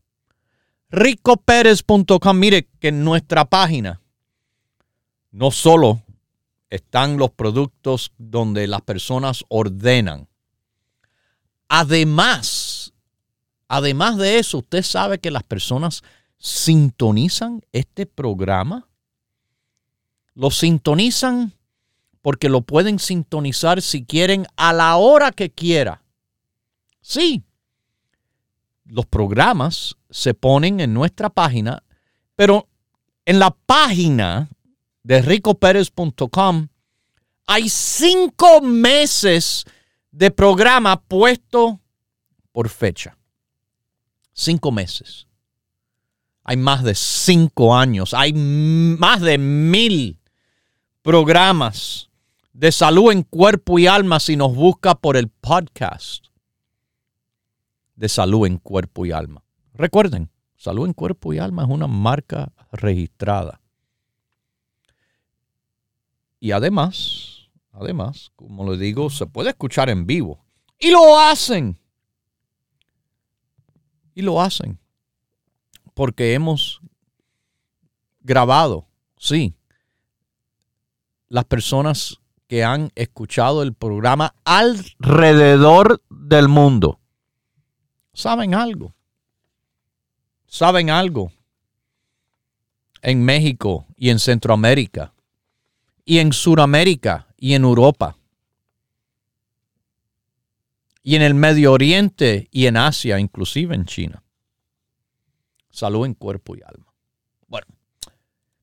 ricoperez.com. 0.91 2.37
Mire 2.37 2.67
que 2.79 2.89
en 2.89 3.03
nuestra 3.03 3.45
página 3.45 4.01
no 5.31 5.51
solo 5.51 6.03
están 6.69 7.17
los 7.17 7.31
productos 7.31 8.11
donde 8.17 8.67
las 8.67 8.81
personas 8.81 9.43
ordenan. 9.47 10.27
Además, 11.69 12.93
además 13.67 14.17
de 14.17 14.39
eso, 14.39 14.59
usted 14.59 14.83
sabe 14.83 15.19
que 15.19 15.31
las 15.31 15.43
personas 15.43 16.03
sintonizan 16.41 17.61
este 17.71 18.07
programa. 18.07 18.87
Lo 20.33 20.49
sintonizan 20.49 21.53
porque 22.21 22.49
lo 22.49 22.61
pueden 22.61 22.99
sintonizar 22.99 23.81
si 23.81 24.03
quieren 24.03 24.47
a 24.55 24.73
la 24.73 24.95
hora 24.97 25.31
que 25.31 25.51
quiera. 25.51 26.03
Sí, 27.01 27.43
los 28.85 29.05
programas 29.05 29.95
se 30.09 30.33
ponen 30.33 30.79
en 30.79 30.93
nuestra 30.93 31.29
página, 31.29 31.83
pero 32.35 32.67
en 33.25 33.39
la 33.39 33.51
página 33.51 34.49
de 35.03 35.21
ricoperez.com 35.21 36.67
hay 37.45 37.69
cinco 37.69 38.61
meses 38.61 39.65
de 40.11 40.31
programa 40.31 41.01
puesto 41.01 41.79
por 42.51 42.67
fecha. 42.69 43.15
Cinco 44.33 44.71
meses. 44.71 45.27
Hay 46.43 46.57
más 46.57 46.83
de 46.83 46.95
cinco 46.95 47.75
años. 47.75 48.13
Hay 48.13 48.33
más 48.33 49.21
de 49.21 49.37
mil 49.37 50.19
programas 51.01 52.09
de 52.53 52.71
salud 52.71 53.11
en 53.11 53.23
cuerpo 53.23 53.79
y 53.79 53.87
alma 53.87 54.19
si 54.19 54.35
nos 54.35 54.55
busca 54.55 54.95
por 54.95 55.17
el 55.17 55.29
podcast 55.29 56.25
de 57.95 58.09
salud 58.09 58.47
en 58.47 58.57
cuerpo 58.57 59.05
y 59.05 59.11
alma. 59.11 59.43
Recuerden, 59.73 60.29
salud 60.57 60.87
en 60.87 60.93
cuerpo 60.93 61.33
y 61.33 61.39
alma 61.39 61.63
es 61.63 61.69
una 61.69 61.87
marca 61.87 62.51
registrada. 62.71 63.61
Y 66.39 66.51
además, 66.51 67.49
además, 67.71 68.31
como 68.35 68.69
le 68.69 68.77
digo, 68.77 69.09
se 69.11 69.27
puede 69.27 69.51
escuchar 69.51 69.89
en 69.89 70.07
vivo. 70.07 70.43
Y 70.79 70.89
lo 70.89 71.19
hacen. 71.19 71.79
Y 74.15 74.23
lo 74.23 74.41
hacen. 74.41 74.80
Porque 75.93 76.33
hemos 76.33 76.81
grabado, 78.21 78.87
sí, 79.17 79.53
las 81.27 81.45
personas 81.45 82.19
que 82.47 82.63
han 82.63 82.91
escuchado 82.95 83.63
el 83.63 83.73
programa 83.73 84.35
alrededor 84.43 86.01
del 86.09 86.49
mundo 86.49 86.99
saben 88.13 88.53
algo. 88.53 88.93
Saben 90.45 90.89
algo. 90.89 91.31
En 93.01 93.23
México 93.23 93.87
y 93.95 94.09
en 94.09 94.19
Centroamérica. 94.19 95.13
Y 96.03 96.19
en 96.19 96.33
Sudamérica 96.33 97.27
y 97.37 97.53
en 97.53 97.63
Europa. 97.63 98.17
Y 101.03 101.15
en 101.15 101.21
el 101.21 101.33
Medio 101.33 101.71
Oriente 101.71 102.47
y 102.51 102.67
en 102.67 102.77
Asia, 102.77 103.17
inclusive 103.17 103.73
en 103.73 103.85
China. 103.85 104.23
Salud 105.71 106.05
en 106.05 106.13
cuerpo 106.13 106.55
y 106.55 106.61
alma. 106.61 106.93
Bueno, 107.47 107.67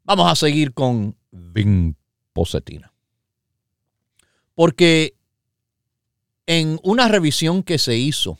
vamos 0.04 0.30
a 0.30 0.36
seguir 0.36 0.72
con 0.72 1.16
vinpocetina. 1.30 2.92
Porque 4.54 5.14
en 6.46 6.80
una 6.82 7.08
revisión 7.08 7.62
que 7.62 7.78
se 7.78 7.96
hizo 7.96 8.38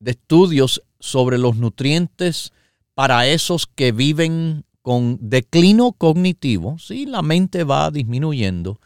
de 0.00 0.12
estudios 0.12 0.82
sobre 1.00 1.38
los 1.38 1.56
nutrientes 1.56 2.52
para 2.94 3.26
esos 3.26 3.66
que 3.66 3.92
viven 3.92 4.64
con 4.82 5.18
declino 5.20 5.92
cognitivo, 5.92 6.78
¿sí? 6.78 7.06
la 7.06 7.22
mente 7.22 7.64
va 7.64 7.90
disminuyendo, 7.90 8.80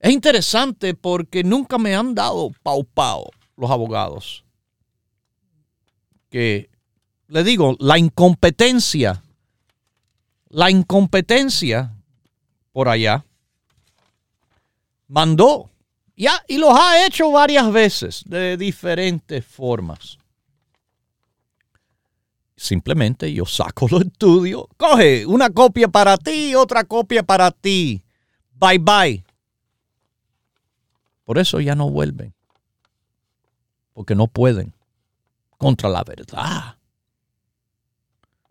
Es 0.00 0.10
interesante 0.10 0.94
porque 0.94 1.44
nunca 1.44 1.78
me 1.78 1.94
han 1.94 2.12
dado 2.12 2.50
pau 2.64 2.82
pau 2.82 3.30
los 3.56 3.70
abogados. 3.70 4.44
Que 6.28 6.68
le 7.28 7.44
digo, 7.44 7.76
la 7.78 7.98
incompetencia, 7.98 9.22
la 10.48 10.68
incompetencia 10.72 11.94
por 12.72 12.88
allá 12.88 13.24
mandó. 15.06 15.70
Ya, 16.16 16.42
y 16.48 16.58
los 16.58 16.76
ha 16.76 17.06
hecho 17.06 17.30
varias 17.30 17.72
veces 17.72 18.24
de 18.26 18.56
diferentes 18.56 19.46
formas. 19.46 20.18
Simplemente 22.56 23.32
yo 23.32 23.44
saco 23.44 23.86
los 23.90 24.02
estudios, 24.02 24.64
coge 24.76 25.26
una 25.26 25.50
copia 25.50 25.88
para 25.88 26.16
ti, 26.16 26.54
otra 26.54 26.84
copia 26.84 27.22
para 27.22 27.50
ti. 27.50 28.02
Bye 28.52 28.78
bye. 28.78 29.24
Por 31.24 31.38
eso 31.38 31.60
ya 31.60 31.74
no 31.74 31.90
vuelven. 31.90 32.34
Porque 33.92 34.14
no 34.14 34.26
pueden. 34.26 34.72
Contra 35.58 35.88
la 35.88 36.04
verdad. 36.04 36.76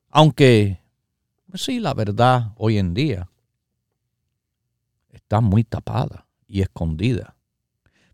Aunque, 0.09 0.81
pues 1.49 1.63
sí, 1.63 1.79
la 1.79 1.93
verdad 1.93 2.51
hoy 2.57 2.77
en 2.77 2.93
día 2.93 3.29
está 5.11 5.41
muy 5.41 5.63
tapada 5.63 6.27
y 6.47 6.61
escondida. 6.61 7.35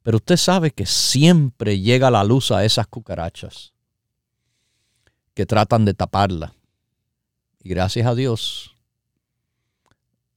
Pero 0.03 0.17
usted 0.17 0.37
sabe 0.37 0.71
que 0.71 0.85
siempre 0.85 1.79
llega 1.79 2.11
la 2.11 2.23
luz 2.23 2.51
a 2.51 2.63
esas 2.65 2.87
cucarachas 2.87 3.73
que 5.33 5.45
tratan 5.45 5.85
de 5.85 5.93
taparla. 5.93 6.53
Y 7.63 7.69
gracias 7.69 8.07
a 8.07 8.15
Dios, 8.15 8.75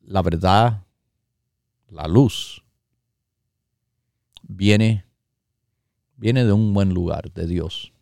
la 0.00 0.22
verdad, 0.22 0.82
la 1.88 2.06
luz, 2.06 2.62
viene, 4.42 5.06
viene 6.16 6.44
de 6.44 6.52
un 6.52 6.74
buen 6.74 6.92
lugar, 6.92 7.32
de 7.32 7.46
Dios. 7.46 7.92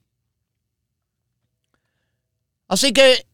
Así 2.69 2.93
que 2.93 3.27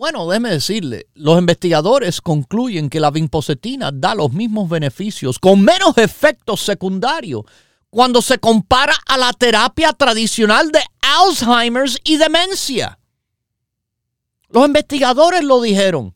bueno, 0.00 0.26
déjeme 0.28 0.48
decirle, 0.48 1.08
los 1.12 1.38
investigadores 1.38 2.22
concluyen 2.22 2.88
que 2.88 3.00
la 3.00 3.10
vinpocetina 3.10 3.90
da 3.92 4.14
los 4.14 4.32
mismos 4.32 4.66
beneficios 4.70 5.38
con 5.38 5.62
menos 5.62 5.98
efectos 5.98 6.60
secundarios 6.62 7.42
cuando 7.90 8.22
se 8.22 8.38
compara 8.38 8.94
a 9.06 9.18
la 9.18 9.30
terapia 9.34 9.92
tradicional 9.92 10.72
de 10.72 10.80
Alzheimer's 11.10 11.98
y 12.04 12.16
demencia. 12.16 12.98
Los 14.48 14.66
investigadores 14.66 15.44
lo 15.44 15.60
dijeron. 15.60 16.14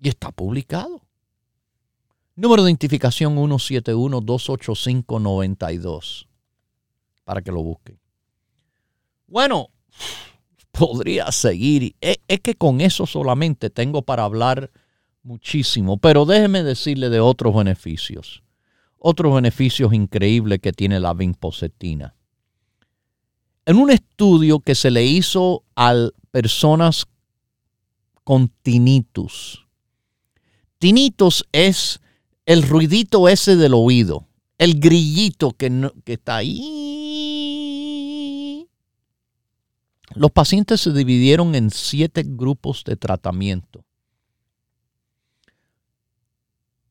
Y 0.00 0.08
está 0.08 0.30
publicado. 0.30 1.02
Número 2.34 2.62
de 2.62 2.70
identificación 2.70 3.36
171-285-92. 3.36 6.28
Para 7.24 7.42
que 7.42 7.50
lo 7.50 7.62
busquen. 7.62 7.98
Bueno, 9.26 9.70
podría 10.70 11.32
seguir. 11.32 11.96
Es, 12.00 12.18
que 12.40 12.54
con 12.54 12.80
eso 12.80 13.06
solamente 13.06 13.70
tengo 13.70 14.02
para 14.02 14.22
hablar 14.24 14.70
muchísimo, 15.22 15.98
pero 15.98 16.24
déjeme 16.24 16.62
decirle 16.62 17.10
de 17.10 17.20
otros 17.20 17.54
beneficios. 17.54 18.42
Otros 18.98 19.34
beneficios 19.34 19.92
increíbles 19.92 20.60
que 20.60 20.72
tiene 20.72 21.00
la 21.00 21.14
vinpocetina. 21.14 22.14
En 23.64 23.76
un 23.76 23.90
estudio 23.90 24.60
que 24.60 24.74
se 24.74 24.90
le 24.90 25.04
hizo 25.04 25.64
a 25.76 26.08
personas 26.30 27.06
con 28.24 28.48
tinnitus. 28.62 29.66
Tinnitus 30.78 31.44
es 31.52 32.00
el 32.46 32.62
ruidito 32.62 33.28
ese 33.28 33.56
del 33.56 33.74
oído, 33.74 34.26
el 34.58 34.80
grillito 34.80 35.52
que, 35.52 35.90
que 36.04 36.14
está 36.14 36.36
ahí 36.36 36.88
los 40.14 40.30
pacientes 40.32 40.80
se 40.80 40.92
dividieron 40.92 41.54
en 41.54 41.70
siete 41.70 42.24
grupos 42.26 42.82
de 42.84 42.96
tratamiento. 42.96 43.84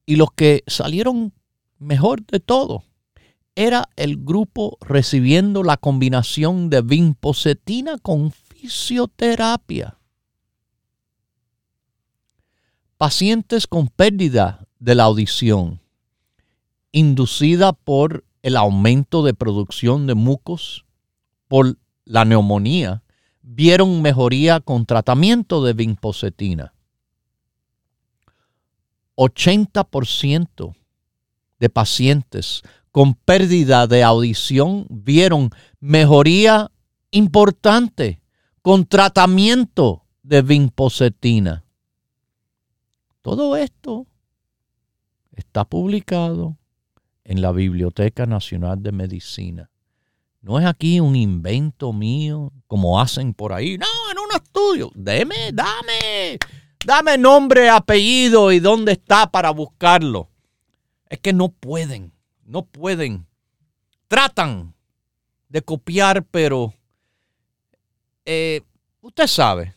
Y 0.06 0.16
los 0.16 0.32
que 0.32 0.64
salieron 0.68 1.34
mejor 1.80 2.26
de 2.26 2.40
todo 2.40 2.84
era 3.56 3.90
el 3.96 4.18
grupo 4.24 4.78
recibiendo 4.82 5.64
la 5.64 5.78
combinación 5.78 6.70
de 6.70 6.82
vinpocetina 6.84 7.98
con 7.98 8.32
fisioterapia. 8.32 9.98
Pacientes 12.98 13.66
con 13.66 13.88
pérdida 13.88 14.68
de 14.78 14.94
la 14.94 15.06
audición, 15.06 15.82
inducida 16.92 17.74
por 17.74 18.26
el 18.44 18.58
aumento 18.58 19.24
de 19.24 19.34
producción 19.34 20.06
de 20.06 20.14
mucos, 20.14 20.86
por 21.48 21.80
la 22.06 22.26
neumonía 22.26 23.02
vieron 23.42 24.04
mejoría 24.04 24.60
con 24.60 24.86
tratamiento 24.86 25.64
de 25.64 25.74
vinpocetina. 25.74 26.74
80% 29.16 30.76
de 31.60 31.70
pacientes 31.70 32.64
con 32.92 33.14
pérdida 33.14 33.86
de 33.86 34.04
audición 34.04 34.88
vieron 34.90 35.52
mejoría 35.80 36.72
importante 37.12 38.22
con 38.62 38.86
tratamiento 38.86 40.04
de 40.24 40.42
vinpocetina. 40.42 41.64
Todo 43.22 43.56
esto 43.56 44.08
está 45.32 45.64
publicado 45.66 46.58
en 47.24 47.42
la 47.42 47.52
Biblioteca 47.52 48.26
Nacional 48.26 48.82
de 48.82 48.92
Medicina. 48.92 49.70
No 50.42 50.60
es 50.60 50.66
aquí 50.66 51.00
un 51.00 51.16
invento 51.16 51.94
mío, 51.94 52.52
como 52.68 53.00
hacen 53.00 53.34
por 53.34 53.54
ahí. 53.54 53.78
No, 53.78 53.86
en 54.12 54.18
un 54.18 54.42
estudio. 54.42 54.92
Deme, 54.96 55.52
dame, 55.54 56.40
dame 56.86 57.18
nombre, 57.18 57.70
apellido 57.70 58.52
y 58.52 58.60
dónde 58.60 58.94
está 58.94 59.30
para 59.30 59.52
buscarlo. 59.52 60.30
Es 61.10 61.20
que 61.20 61.34
no 61.34 61.50
pueden, 61.50 62.14
no 62.44 62.64
pueden. 62.64 63.28
Tratan 64.08 64.74
de 65.50 65.62
copiar, 65.62 66.24
pero 66.24 66.74
eh, 68.26 68.62
usted 69.02 69.28
sabe, 69.28 69.74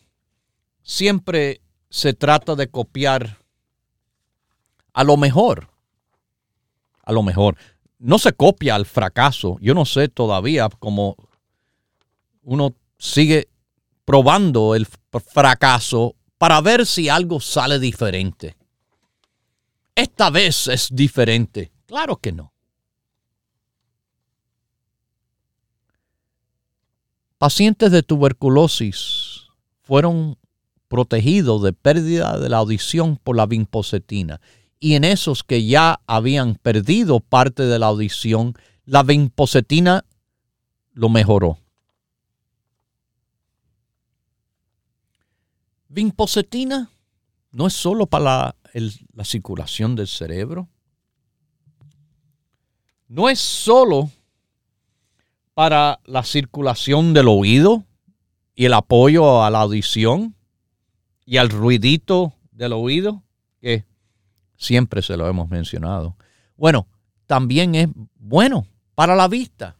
siempre 0.81 1.61
se 1.89 2.13
trata 2.13 2.55
de 2.55 2.67
copiar 2.67 3.37
a 4.93 5.03
lo 5.03 5.17
mejor. 5.17 5.69
A 7.03 7.11
lo 7.11 7.23
mejor 7.23 7.57
no 8.01 8.17
se 8.17 8.33
copia 8.33 8.75
al 8.75 8.85
fracaso. 8.85 9.57
Yo 9.61 9.73
no 9.73 9.85
sé 9.85 10.09
todavía 10.09 10.67
cómo 10.79 11.15
uno 12.43 12.73
sigue 12.97 13.47
probando 14.05 14.75
el 14.75 14.87
fracaso 14.87 16.15
para 16.37 16.59
ver 16.61 16.85
si 16.85 17.09
algo 17.09 17.39
sale 17.39 17.79
diferente. 17.79 18.57
Esta 20.01 20.31
vez 20.31 20.67
es 20.67 20.89
diferente. 20.91 21.71
Claro 21.85 22.17
que 22.17 22.31
no. 22.31 22.51
Pacientes 27.37 27.91
de 27.91 28.01
tuberculosis 28.01 29.43
fueron 29.83 30.39
protegidos 30.87 31.61
de 31.61 31.73
pérdida 31.73 32.39
de 32.39 32.49
la 32.49 32.57
audición 32.57 33.17
por 33.17 33.35
la 33.35 33.45
vinpocetina. 33.45 34.41
Y 34.79 34.95
en 34.95 35.03
esos 35.03 35.43
que 35.43 35.67
ya 35.67 36.01
habían 36.07 36.55
perdido 36.55 37.19
parte 37.19 37.61
de 37.67 37.77
la 37.77 37.85
audición, 37.85 38.55
la 38.85 39.03
vinpocetina 39.03 40.03
lo 40.93 41.09
mejoró. 41.09 41.59
Vinpocetina 45.89 46.89
no 47.51 47.67
es 47.67 47.73
solo 47.73 48.07
para 48.07 48.23
la, 48.23 48.55
circulación 49.23 49.95
del 49.95 50.07
cerebro, 50.07 50.67
no 53.07 53.29
es 53.29 53.39
solo 53.39 54.09
para 55.53 55.99
la 56.05 56.23
circulación 56.23 57.13
del 57.13 57.27
oído 57.27 57.83
y 58.55 58.65
el 58.65 58.73
apoyo 58.73 59.43
a 59.43 59.49
la 59.49 59.61
audición 59.61 60.35
y 61.25 61.37
al 61.37 61.49
ruidito 61.49 62.33
del 62.51 62.73
oído, 62.73 63.23
que 63.59 63.85
siempre 64.55 65.01
se 65.01 65.17
lo 65.17 65.27
hemos 65.27 65.49
mencionado. 65.49 66.15
Bueno, 66.55 66.87
también 67.25 67.75
es 67.75 67.89
bueno 68.15 68.65
para 68.95 69.15
la 69.15 69.27
vista. 69.27 69.77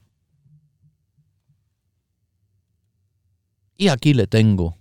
Y 3.77 3.87
aquí 3.87 4.13
le 4.13 4.27
tengo 4.27 4.77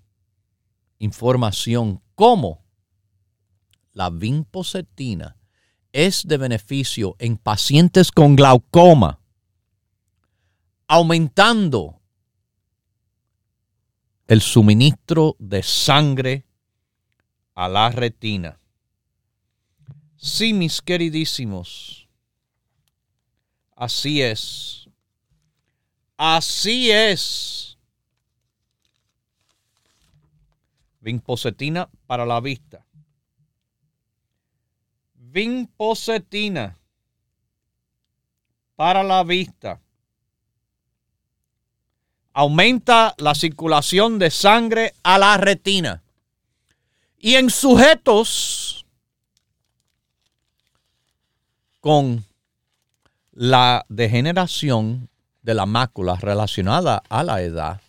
información 0.99 2.03
cómo 2.15 2.63
la 3.93 4.11
vinpocetina 4.11 5.37
es 5.93 6.27
de 6.27 6.37
beneficio 6.37 7.17
en 7.19 7.37
pacientes 7.37 8.13
con 8.13 8.37
glaucoma, 8.37 9.21
aumentando 10.87 12.01
el 14.27 14.41
suministro 14.41 15.37
de 15.39 15.63
sangre 15.63 16.47
a 17.55 17.69
la 17.69 17.91
retina. 17.91 18.61
Sí, 20.17 20.53
mis 20.53 20.81
queridísimos, 20.83 22.09
así 23.75 24.23
es. 24.23 24.81
Así 26.23 26.91
es. 26.91 27.79
Vinpocetina 31.01 31.89
para 32.07 32.27
la 32.27 32.41
vista. 32.41 32.85
Vinpocetina 35.33 36.77
para 38.75 39.03
la 39.03 39.23
vista. 39.23 39.81
Aumenta 42.33 43.15
la 43.19 43.35
circulación 43.35 44.19
de 44.19 44.31
sangre 44.31 44.95
a 45.03 45.19
la 45.19 45.37
retina. 45.37 46.03
Y 47.19 47.37
en 47.37 47.51
sujetos 47.51 48.87
con 51.81 52.25
la 53.33 53.85
degeneración 53.89 55.09
de 55.43 55.55
la 55.55 55.67
mácula 55.67 56.17
relacionada 56.17 57.03
a 57.09 57.23
la 57.23 57.41
edad, 57.43 57.81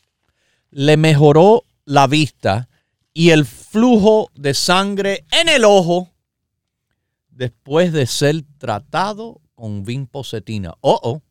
le 0.69 0.95
mejoró 0.95 1.63
la 1.85 2.07
vista 2.07 2.67
y 3.13 3.31
el 3.31 3.45
flujo 3.45 4.29
de 4.35 4.53
sangre 4.53 5.25
en 5.31 5.49
el 5.49 5.65
ojo 5.65 6.10
después 7.41 7.91
de 7.91 8.05
ser 8.05 8.43
tratado 8.59 9.41
con 9.55 9.83
vinpocetina. 9.83 10.75
Oh, 10.79 10.99
oh. 11.01 11.21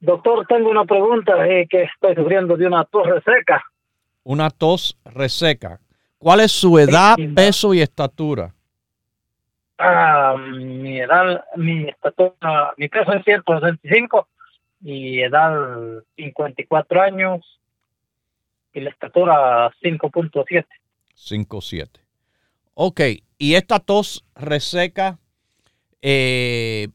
Doctor, 0.00 0.44
tengo 0.48 0.70
una 0.70 0.84
pregunta, 0.84 1.46
eh, 1.46 1.68
que 1.70 1.84
estoy 1.84 2.16
sufriendo 2.16 2.56
de 2.56 2.66
una 2.66 2.84
tos 2.84 3.06
reseca. 3.06 3.62
Una 4.24 4.50
tos 4.50 4.98
reseca. 5.04 5.78
¿Cuál 6.24 6.40
es 6.40 6.52
su 6.52 6.78
edad, 6.78 7.16
peso 7.36 7.74
y 7.74 7.82
estatura? 7.82 8.54
Ah, 9.76 10.34
mi 10.38 10.98
edad, 10.98 11.44
mi 11.54 11.86
estatura, 11.86 12.72
mi 12.78 12.88
peso 12.88 13.12
es 13.12 13.22
165 13.24 14.26
y 14.80 15.20
edad 15.20 15.52
54 16.16 17.02
años 17.02 17.60
y 18.72 18.80
la 18.80 18.88
estatura 18.88 19.70
5.7. 19.82 20.64
5.7. 21.14 21.88
Ok, 22.72 23.00
y 23.36 23.56
esta 23.56 23.78
tos 23.78 24.24
reseca 24.34 25.18
eh, 26.00 26.88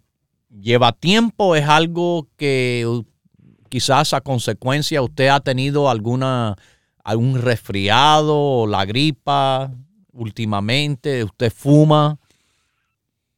lleva 0.50 0.92
tiempo, 0.92 1.56
es 1.56 1.70
algo 1.70 2.26
que 2.36 2.84
quizás 3.70 4.16
a 4.16 4.22
consecuencia 4.22 5.04
usted 5.04 5.28
ha 5.28 5.40
tenido 5.40 5.88
alguna 5.88 6.56
algún 7.04 7.42
resfriado, 7.42 8.68
la 8.68 8.86
gripa 8.86 9.72
últimamente? 10.14 11.24
¿Usted 11.24 11.52
fuma? 11.52 12.18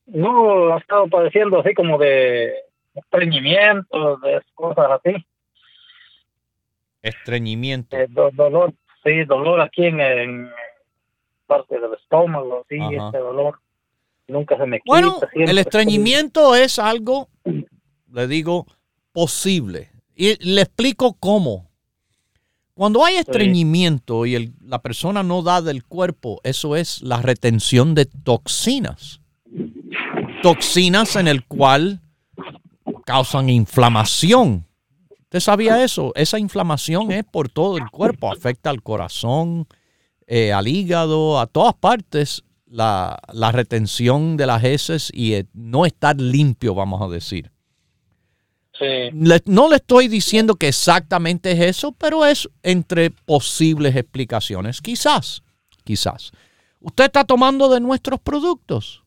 No, 0.05 0.73
ha 0.73 0.77
estado 0.77 1.07
padeciendo 1.07 1.59
así 1.59 1.73
como 1.73 1.97
de 1.97 2.53
estreñimiento, 2.95 4.17
de 4.17 4.41
cosas 4.53 4.99
así. 5.03 5.25
Estreñimiento. 7.01 7.97
Eh, 7.97 8.07
dolor, 8.09 8.73
sí, 9.03 9.23
dolor 9.23 9.61
aquí 9.61 9.85
en, 9.85 10.51
parte 11.47 11.79
del 11.79 11.93
estómago, 11.93 12.65
sí, 12.69 12.77
este 12.77 13.17
dolor. 13.17 13.59
Nunca 14.27 14.57
se 14.57 14.65
me 14.65 14.79
quita. 14.79 14.91
Bueno, 14.91 15.19
el 15.33 15.57
estreñimiento 15.57 16.55
es 16.55 16.79
algo, 16.79 17.27
le 18.11 18.27
digo, 18.27 18.65
posible. 19.11 19.89
Y 20.15 20.37
le 20.45 20.61
explico 20.61 21.17
cómo. 21.19 21.70
Cuando 22.81 23.05
hay 23.05 23.17
estreñimiento 23.17 24.25
y 24.25 24.55
la 24.65 24.81
persona 24.81 25.21
no 25.21 25.43
da 25.43 25.61
del 25.61 25.83
cuerpo, 25.83 26.41
eso 26.43 26.75
es 26.75 27.03
la 27.03 27.21
retención 27.21 27.93
de 27.93 28.07
toxinas. 28.07 29.21
Toxinas 30.41 31.15
en 31.15 31.27
el 31.27 31.45
cual 31.45 32.01
causan 33.05 33.51
inflamación, 33.51 34.65
¿Usted 35.25 35.41
sabía 35.41 35.83
eso? 35.83 36.11
Esa 36.15 36.39
inflamación 36.39 37.11
es 37.11 37.23
por 37.23 37.49
todo 37.49 37.77
el 37.77 37.87
cuerpo, 37.91 38.31
afecta 38.31 38.71
al 38.71 38.81
corazón, 38.81 39.67
eh, 40.25 40.51
al 40.51 40.67
hígado, 40.67 41.39
a 41.39 41.45
todas 41.45 41.75
partes, 41.75 42.43
la, 42.65 43.19
retención 43.53 44.37
de 44.37 44.47
las 44.47 44.63
heces 44.63 45.11
y 45.13 45.33
eh, 45.33 45.45
no 45.53 45.85
estar 45.85 46.19
limpio, 46.19 46.73
vamos 46.73 46.99
a 47.03 47.09
decir. 47.09 47.51
No 49.45 49.69
le 49.69 49.75
estoy 49.75 50.07
diciendo 50.07 50.55
que 50.55 50.67
exactamente 50.67 51.51
es 51.51 51.59
eso, 51.59 51.91
pero 51.93 52.25
es 52.25 52.49
entre 52.63 53.11
posibles 53.11 53.95
explicaciones. 53.95 54.81
Quizás, 54.81 55.43
quizás. 55.83 56.31
¿Usted 56.79 57.05
está 57.05 57.23
tomando 57.23 57.69
de 57.69 57.79
nuestros 57.79 58.19
productos? 58.19 59.03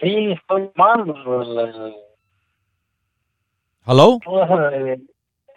Sí, 0.00 0.32
estoy 0.32 0.68
tomando. 0.74 1.14
¿Hello? 3.86 4.18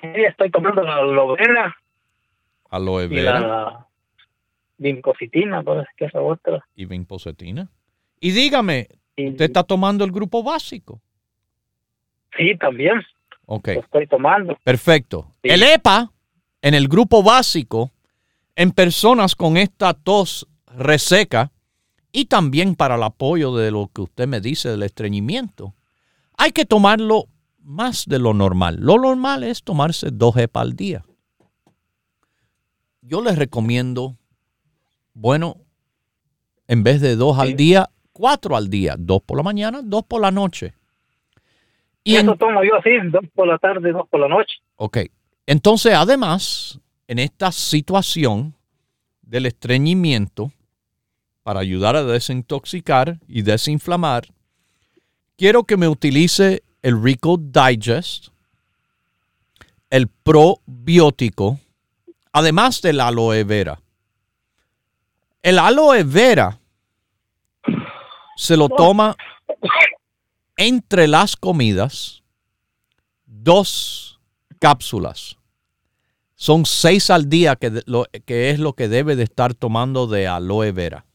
Sí, 0.01 0.07
estoy 0.28 0.51
tomando 0.51 0.82
la 0.84 0.95
aloe 0.97 1.36
vera. 1.38 1.76
Aloe 2.70 3.07
vera. 3.07 3.88
Y 4.78 4.93
la 4.93 5.63
pues, 5.63 5.88
que 5.97 6.05
es 6.05 6.16
otra. 6.16 6.66
Y 6.76 6.86
vinpositina. 6.86 7.70
Y 8.20 8.32
dígame, 8.32 8.88
¿usted 9.18 9.45
está 9.45 9.63
tomando 9.63 10.03
el 10.03 10.11
grupo 10.11 10.43
básico? 10.43 11.01
Sí, 12.38 12.57
también. 12.59 13.01
Ok. 13.45 13.67
estoy 13.69 14.07
tomando. 14.07 14.57
Perfecto. 14.63 15.36
El 15.43 15.63
EPA, 15.63 16.11
en 16.61 16.73
el 16.73 16.88
grupo 16.88 17.21
básico, 17.21 17.91
en 18.55 18.71
personas 18.71 19.36
con 19.36 19.57
esta 19.57 19.93
tos 19.93 20.47
reseca, 20.65 21.51
y 22.11 22.25
también 22.25 22.75
para 22.75 22.95
el 22.95 23.03
apoyo 23.03 23.55
de 23.55 23.71
lo 23.71 23.89
que 23.93 24.01
usted 24.01 24.27
me 24.27 24.39
dice 24.39 24.69
del 24.69 24.83
estreñimiento, 24.83 25.75
hay 26.38 26.51
que 26.51 26.65
tomarlo 26.65 27.25
más 27.59 28.05
de 28.05 28.19
lo 28.19 28.33
normal. 28.33 28.77
Lo 28.79 28.97
normal 28.97 29.43
es 29.43 29.63
tomarse 29.63 30.09
dos 30.11 30.38
EPA 30.38 30.61
al 30.61 30.75
día. 30.75 31.03
Yo 33.01 33.21
les 33.21 33.38
recomiendo, 33.38 34.17
bueno, 35.13 35.57
en 36.67 36.83
vez 36.83 37.01
de 37.01 37.15
dos 37.15 37.38
al 37.38 37.55
día, 37.55 37.89
cuatro 38.13 38.55
al 38.55 38.69
día. 38.69 38.95
Dos 38.97 39.21
por 39.21 39.38
la 39.38 39.43
mañana, 39.43 39.81
dos 39.83 40.03
por 40.03 40.21
la 40.21 40.31
noche. 40.31 40.73
Y 42.08 42.18
eso 42.18 42.36
tomo 42.36 42.64
yo 42.64 42.76
así, 42.76 42.91
dos 43.06 43.24
por 43.34 43.47
la 43.47 43.58
tarde, 43.58 43.91
dos 43.91 44.08
por 44.08 44.20
la 44.20 44.28
noche. 44.28 44.58
Ok. 44.76 44.99
Entonces, 45.47 45.95
además, 45.95 46.80
en 47.08 47.18
esta 47.18 47.51
situación 47.51 48.53
del 49.24 49.47
estreñimiento, 49.47 50.51
para 51.41 51.62
ayudar 51.62 51.95
a 51.95 52.03
desintoxicar 52.03 53.18
y 53.28 53.41
desinflamar, 53.41 54.26
quiero 55.36 55.64
que 55.64 55.78
me 55.78 55.88
utilice 55.88 56.62
el 56.84 57.01
Rico 57.01 57.38
Digest, 57.39 58.28
el 59.89 60.08
probiótico, 60.08 61.60
además 62.32 62.84
del 62.84 63.01
aloe 63.01 63.43
vera. 63.43 63.80
El 65.41 65.58
aloe 65.58 66.03
vera 66.03 66.60
se 68.36 68.56
lo 68.56 68.70
toma 68.70 69.16
entre 70.58 71.08
las 71.08 71.36
comidas 71.36 72.24
dos 73.26 74.20
cápsulas. 74.60 75.38
Son 76.36 76.66
seis 76.66 77.10
al 77.10 77.30
día 77.30 77.56
que, 77.56 77.82
que 78.26 78.49
es 78.49 78.60
lo 78.60 78.74
que 78.74 78.88
debe 78.88 79.16
de 79.16 79.24
estar 79.24 79.53
tomando 79.53 80.08
de 80.08 80.28
aloe 80.28 80.72
vera. 80.72 81.06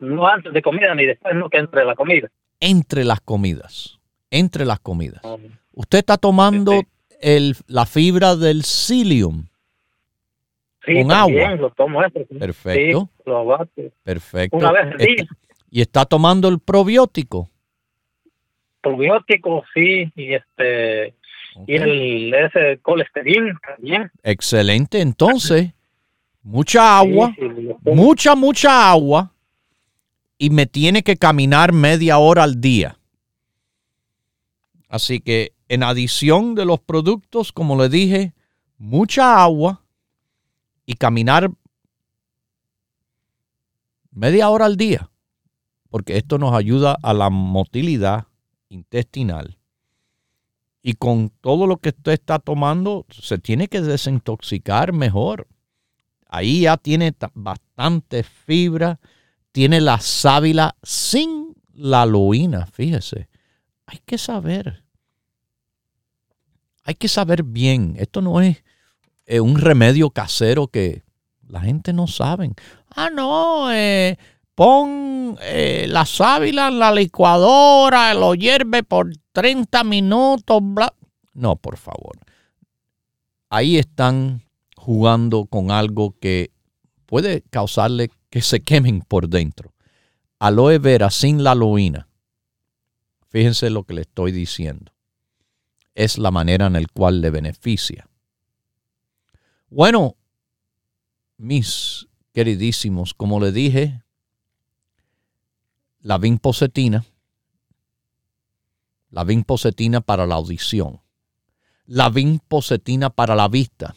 No 0.00 0.26
antes 0.26 0.52
de 0.52 0.62
comida 0.62 0.94
ni 0.94 1.06
después, 1.06 1.34
no 1.34 1.50
que 1.50 1.58
entre 1.58 1.84
la 1.84 1.94
comida 1.94 2.28
entre 2.62 3.04
las 3.04 3.20
comidas. 3.20 3.98
Entre 4.30 4.64
las 4.64 4.78
comidas. 4.78 5.20
Usted 5.72 5.98
está 5.98 6.16
tomando 6.16 6.80
el, 7.20 7.56
la 7.66 7.84
fibra 7.84 8.36
del 8.36 8.62
psyllium. 8.62 9.46
Sí, 10.86 11.02
con 11.02 11.12
agua. 11.12 11.56
Lo 11.56 11.70
tomo 11.70 12.00
Perfecto. 12.38 13.10
Sí, 13.74 13.90
Perfecto. 14.02 14.56
Una 14.56 14.72
vez 14.72 14.82
al 14.92 14.98
día. 14.98 15.26
¿Y 15.74 15.80
está 15.80 16.04
tomando 16.04 16.48
el 16.48 16.58
probiótico? 16.58 17.48
Probiótico, 18.82 19.64
sí. 19.72 20.12
Y 20.14 20.34
este. 20.34 21.14
Y 21.66 21.76
el 21.76 22.34
ese 22.34 22.78
colesterol 22.82 23.58
también. 23.66 24.10
Excelente. 24.22 25.00
Entonces, 25.00 25.72
mucha 26.42 26.98
agua. 26.98 27.34
mucha, 27.84 28.34
mucha 28.34 28.90
agua 28.90 29.32
y 30.36 30.50
me 30.50 30.66
tiene 30.66 31.02
que 31.02 31.16
caminar 31.16 31.72
media 31.72 32.18
hora 32.18 32.42
al 32.42 32.60
día. 32.60 32.98
Así 34.90 35.20
que 35.20 35.54
en 35.68 35.84
adición 35.84 36.54
de 36.54 36.66
los 36.66 36.80
productos, 36.80 37.50
como 37.50 37.80
le 37.80 37.88
dije, 37.88 38.34
mucha 38.76 39.42
agua 39.42 39.82
y 40.84 40.94
caminar 40.94 41.50
media 44.10 44.50
hora 44.50 44.66
al 44.66 44.76
día, 44.76 45.08
porque 45.92 46.16
esto 46.16 46.38
nos 46.38 46.54
ayuda 46.54 46.96
a 47.02 47.12
la 47.12 47.30
motilidad 47.30 48.24
intestinal. 48.70 49.58
Y 50.82 50.94
con 50.94 51.30
todo 51.40 51.68
lo 51.68 51.76
que 51.76 51.90
usted 51.90 52.12
está 52.12 52.40
tomando, 52.40 53.06
se 53.10 53.38
tiene 53.38 53.68
que 53.68 53.82
desintoxicar 53.82 54.92
mejor. 54.92 55.46
Ahí 56.26 56.62
ya 56.62 56.76
tiene 56.76 57.14
bastante 57.34 58.24
fibra 58.24 58.98
tiene 59.52 59.82
la 59.82 60.00
sábila 60.00 60.76
sin 60.82 61.54
la 61.74 62.02
aloína, 62.02 62.66
fíjese. 62.66 63.28
Hay 63.86 64.00
que 64.04 64.18
saber. 64.18 64.82
Hay 66.84 66.94
que 66.94 67.08
saber 67.08 67.42
bien. 67.42 67.94
Esto 67.98 68.22
no 68.22 68.40
es 68.40 68.64
eh, 69.26 69.40
un 69.40 69.58
remedio 69.58 70.10
casero 70.10 70.68
que 70.68 71.02
la 71.46 71.60
gente 71.60 71.92
no 71.92 72.06
sabe. 72.06 72.52
Ah, 72.88 73.10
no, 73.10 73.70
eh, 73.72 74.18
pon 74.54 75.38
eh, 75.40 75.86
la 75.88 76.06
en 76.44 76.78
la 76.78 76.92
licuadora, 76.92 78.14
lo 78.14 78.34
hierve 78.34 78.82
por 78.82 79.12
30 79.32 79.84
minutos. 79.84 80.60
Bla. 80.62 80.92
No, 81.34 81.56
por 81.56 81.76
favor. 81.76 82.18
Ahí 83.48 83.78
están 83.78 84.42
jugando 84.76 85.46
con 85.46 85.70
algo 85.70 86.14
que 86.18 86.50
puede 87.06 87.42
causarle 87.50 88.10
que 88.30 88.42
se 88.42 88.62
quemen 88.62 89.00
por 89.00 89.28
dentro. 89.28 89.72
Aloe 90.38 90.78
vera 90.78 91.10
sin 91.10 91.44
la 91.44 91.52
aloína. 91.52 92.08
Fíjense 93.28 93.70
lo 93.70 93.84
que 93.84 93.94
le 93.94 94.02
estoy 94.02 94.32
diciendo. 94.32 94.92
Es 95.94 96.18
la 96.18 96.30
manera 96.30 96.66
en 96.66 96.74
la 96.74 96.84
cual 96.92 97.20
le 97.20 97.30
beneficia. 97.30 98.08
Bueno, 99.68 100.16
mis 101.36 102.08
queridísimos, 102.32 103.14
como 103.14 103.40
le 103.40 103.52
dije, 103.52 104.01
la 106.02 106.18
vinpocetina, 106.18 107.04
la 109.10 109.24
vinpocetina 109.24 110.00
para 110.00 110.26
la 110.26 110.34
audición, 110.34 111.00
la 111.86 112.10
vinpocetina 112.10 113.10
para 113.10 113.36
la 113.36 113.48
vista, 113.48 113.94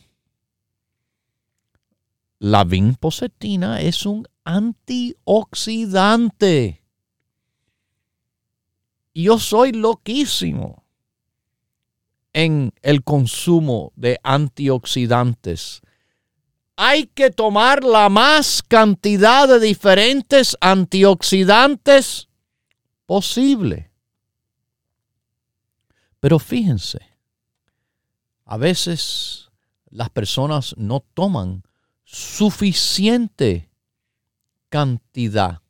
la 2.39 2.63
vinpocetina 2.63 3.81
es 3.81 4.05
un 4.05 4.27
antioxidante. 4.43 6.85
Yo 9.15 9.39
soy 9.39 9.71
loquísimo 9.71 10.83
en 12.33 12.73
el 12.81 13.03
consumo 13.03 13.93
de 13.95 14.19
antioxidantes. 14.21 15.81
Hay 16.77 17.07
que 17.07 17.31
tomar 17.31 17.83
la 17.83 18.09
más 18.09 18.61
cantidad 18.61 19.47
de 19.47 19.59
diferentes 19.59 20.57
antioxidantes 20.59 22.27
posible. 23.05 23.91
Pero 26.19 26.39
fíjense, 26.39 26.99
a 28.45 28.57
veces 28.57 29.49
las 29.89 30.09
personas 30.09 30.75
no 30.77 30.99
toman 31.13 31.63
suficiente 32.03 33.69
cantidad 34.69 35.61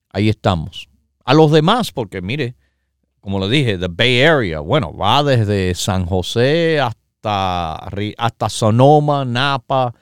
ahí 0.09 0.29
estamos. 0.29 0.89
A 1.25 1.33
los 1.33 1.51
demás, 1.51 1.91
porque 1.91 2.21
mire, 2.21 2.55
como 3.21 3.39
le 3.39 3.49
dije, 3.49 3.77
the 3.77 3.87
Bay 3.89 4.21
Area, 4.21 4.59
bueno, 4.59 4.93
va 4.93 5.23
desde 5.23 5.73
San 5.75 6.05
José 6.05 6.79
hasta, 6.79 7.75
hasta 8.17 8.49
Sonoma, 8.49 9.23
Napa, 9.23 9.93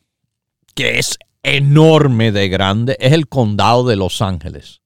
que 0.74 0.98
es 0.98 1.18
enorme 1.42 2.32
de 2.32 2.48
grande 2.48 2.96
es 2.98 3.12
el 3.12 3.28
condado 3.28 3.86
de 3.86 3.96
Los 3.96 4.22
Ángeles. 4.22 4.80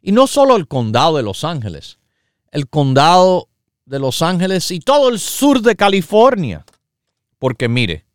Y 0.00 0.12
no 0.12 0.26
solo 0.26 0.56
el 0.56 0.68
condado 0.68 1.16
de 1.16 1.22
Los 1.22 1.44
Ángeles, 1.44 1.98
el 2.52 2.68
condado 2.68 3.48
de 3.84 3.98
Los 3.98 4.22
Ángeles 4.22 4.70
y 4.70 4.80
todo 4.80 5.08
el 5.08 5.18
sur 5.18 5.60
de 5.60 5.76
California. 5.76 6.64
Porque 7.38 7.68
mire, 7.68 8.06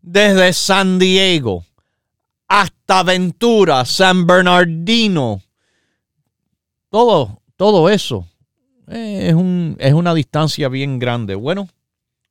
desde 0.00 0.52
San 0.52 0.98
Diego 0.98 1.64
hasta 2.46 3.02
Ventura, 3.02 3.84
San 3.84 4.26
Bernardino, 4.26 5.42
todo, 6.96 7.42
todo 7.56 7.90
eso 7.90 8.26
es, 8.86 9.34
un, 9.34 9.76
es 9.78 9.92
una 9.92 10.14
distancia 10.14 10.70
bien 10.70 10.98
grande. 10.98 11.34
Bueno, 11.34 11.68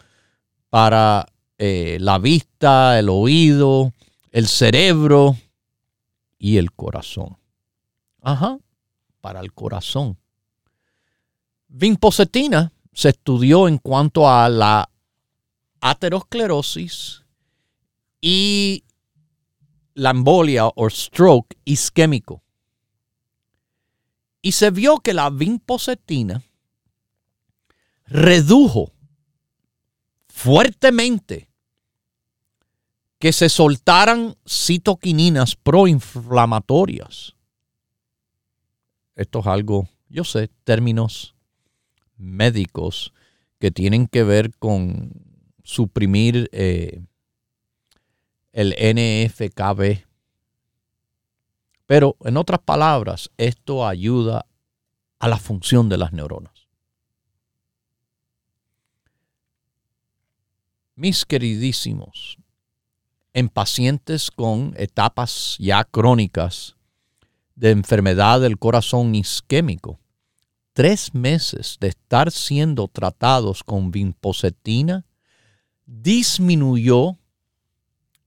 para 0.70 1.26
eh, 1.58 1.98
la 2.00 2.18
vista, 2.18 2.98
el 2.98 3.10
oído, 3.10 3.92
el 4.30 4.46
cerebro 4.46 5.36
y 6.38 6.56
el 6.56 6.72
corazón. 6.72 7.36
Ajá, 8.22 8.58
para 9.20 9.40
el 9.40 9.52
corazón. 9.52 10.16
Vinpocetina 11.68 12.72
se 12.92 13.10
estudió 13.10 13.68
en 13.68 13.78
cuanto 13.78 14.30
a 14.30 14.48
la 14.48 14.88
aterosclerosis 15.80 17.23
y 18.26 18.84
la 19.92 20.12
embolia 20.12 20.66
o 20.66 20.88
stroke 20.88 21.58
isquémico. 21.66 22.42
Y 24.40 24.52
se 24.52 24.70
vio 24.70 25.00
que 25.00 25.12
la 25.12 25.28
vinpocetina 25.28 26.42
redujo 28.06 28.92
fuertemente 30.28 31.50
que 33.18 33.30
se 33.34 33.50
soltaran 33.50 34.36
citoquininas 34.48 35.54
proinflamatorias. 35.54 37.34
Esto 39.16 39.40
es 39.40 39.46
algo, 39.46 39.86
yo 40.08 40.24
sé, 40.24 40.48
términos 40.64 41.34
médicos 42.16 43.12
que 43.58 43.70
tienen 43.70 44.06
que 44.06 44.24
ver 44.24 44.56
con 44.56 45.12
suprimir 45.62 46.48
eh, 46.52 47.02
el 48.54 48.70
NFKB. 48.70 50.06
Pero 51.86 52.16
en 52.24 52.36
otras 52.36 52.60
palabras, 52.60 53.30
esto 53.36 53.86
ayuda 53.86 54.46
a 55.18 55.28
la 55.28 55.38
función 55.38 55.88
de 55.88 55.98
las 55.98 56.12
neuronas. 56.12 56.68
Mis 60.94 61.26
queridísimos, 61.26 62.38
en 63.32 63.48
pacientes 63.48 64.30
con 64.30 64.72
etapas 64.76 65.56
ya 65.58 65.82
crónicas 65.82 66.76
de 67.56 67.72
enfermedad 67.72 68.40
del 68.40 68.58
corazón 68.58 69.16
isquémico, 69.16 69.98
tres 70.72 71.12
meses 71.12 71.76
de 71.80 71.88
estar 71.88 72.30
siendo 72.30 72.86
tratados 72.86 73.64
con 73.64 73.90
vinpocetina 73.90 75.04
disminuyó 75.86 77.18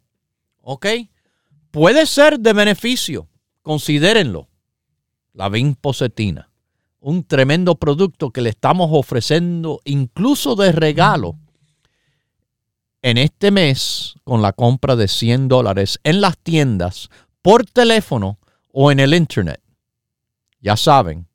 ¿Ok? 0.60 0.86
Puede 1.70 2.04
ser 2.06 2.38
de 2.38 2.52
beneficio. 2.52 3.28
Considérenlo. 3.62 4.48
La 5.32 5.48
vinpocetina 5.48 6.51
un 7.02 7.24
tremendo 7.24 7.74
producto 7.74 8.30
que 8.30 8.40
le 8.40 8.48
estamos 8.50 8.88
ofreciendo 8.92 9.80
incluso 9.84 10.54
de 10.54 10.70
regalo 10.72 11.36
en 13.02 13.18
este 13.18 13.50
mes 13.50 14.14
con 14.22 14.40
la 14.40 14.52
compra 14.52 14.94
de 14.94 15.08
100 15.08 15.48
dólares 15.48 15.98
en 16.04 16.20
las 16.20 16.38
tiendas, 16.38 17.10
por 17.42 17.66
teléfono 17.66 18.38
o 18.72 18.92
en 18.92 19.00
el 19.00 19.14
internet. 19.14 19.60
Ya 20.60 20.76
saben, 20.76 21.26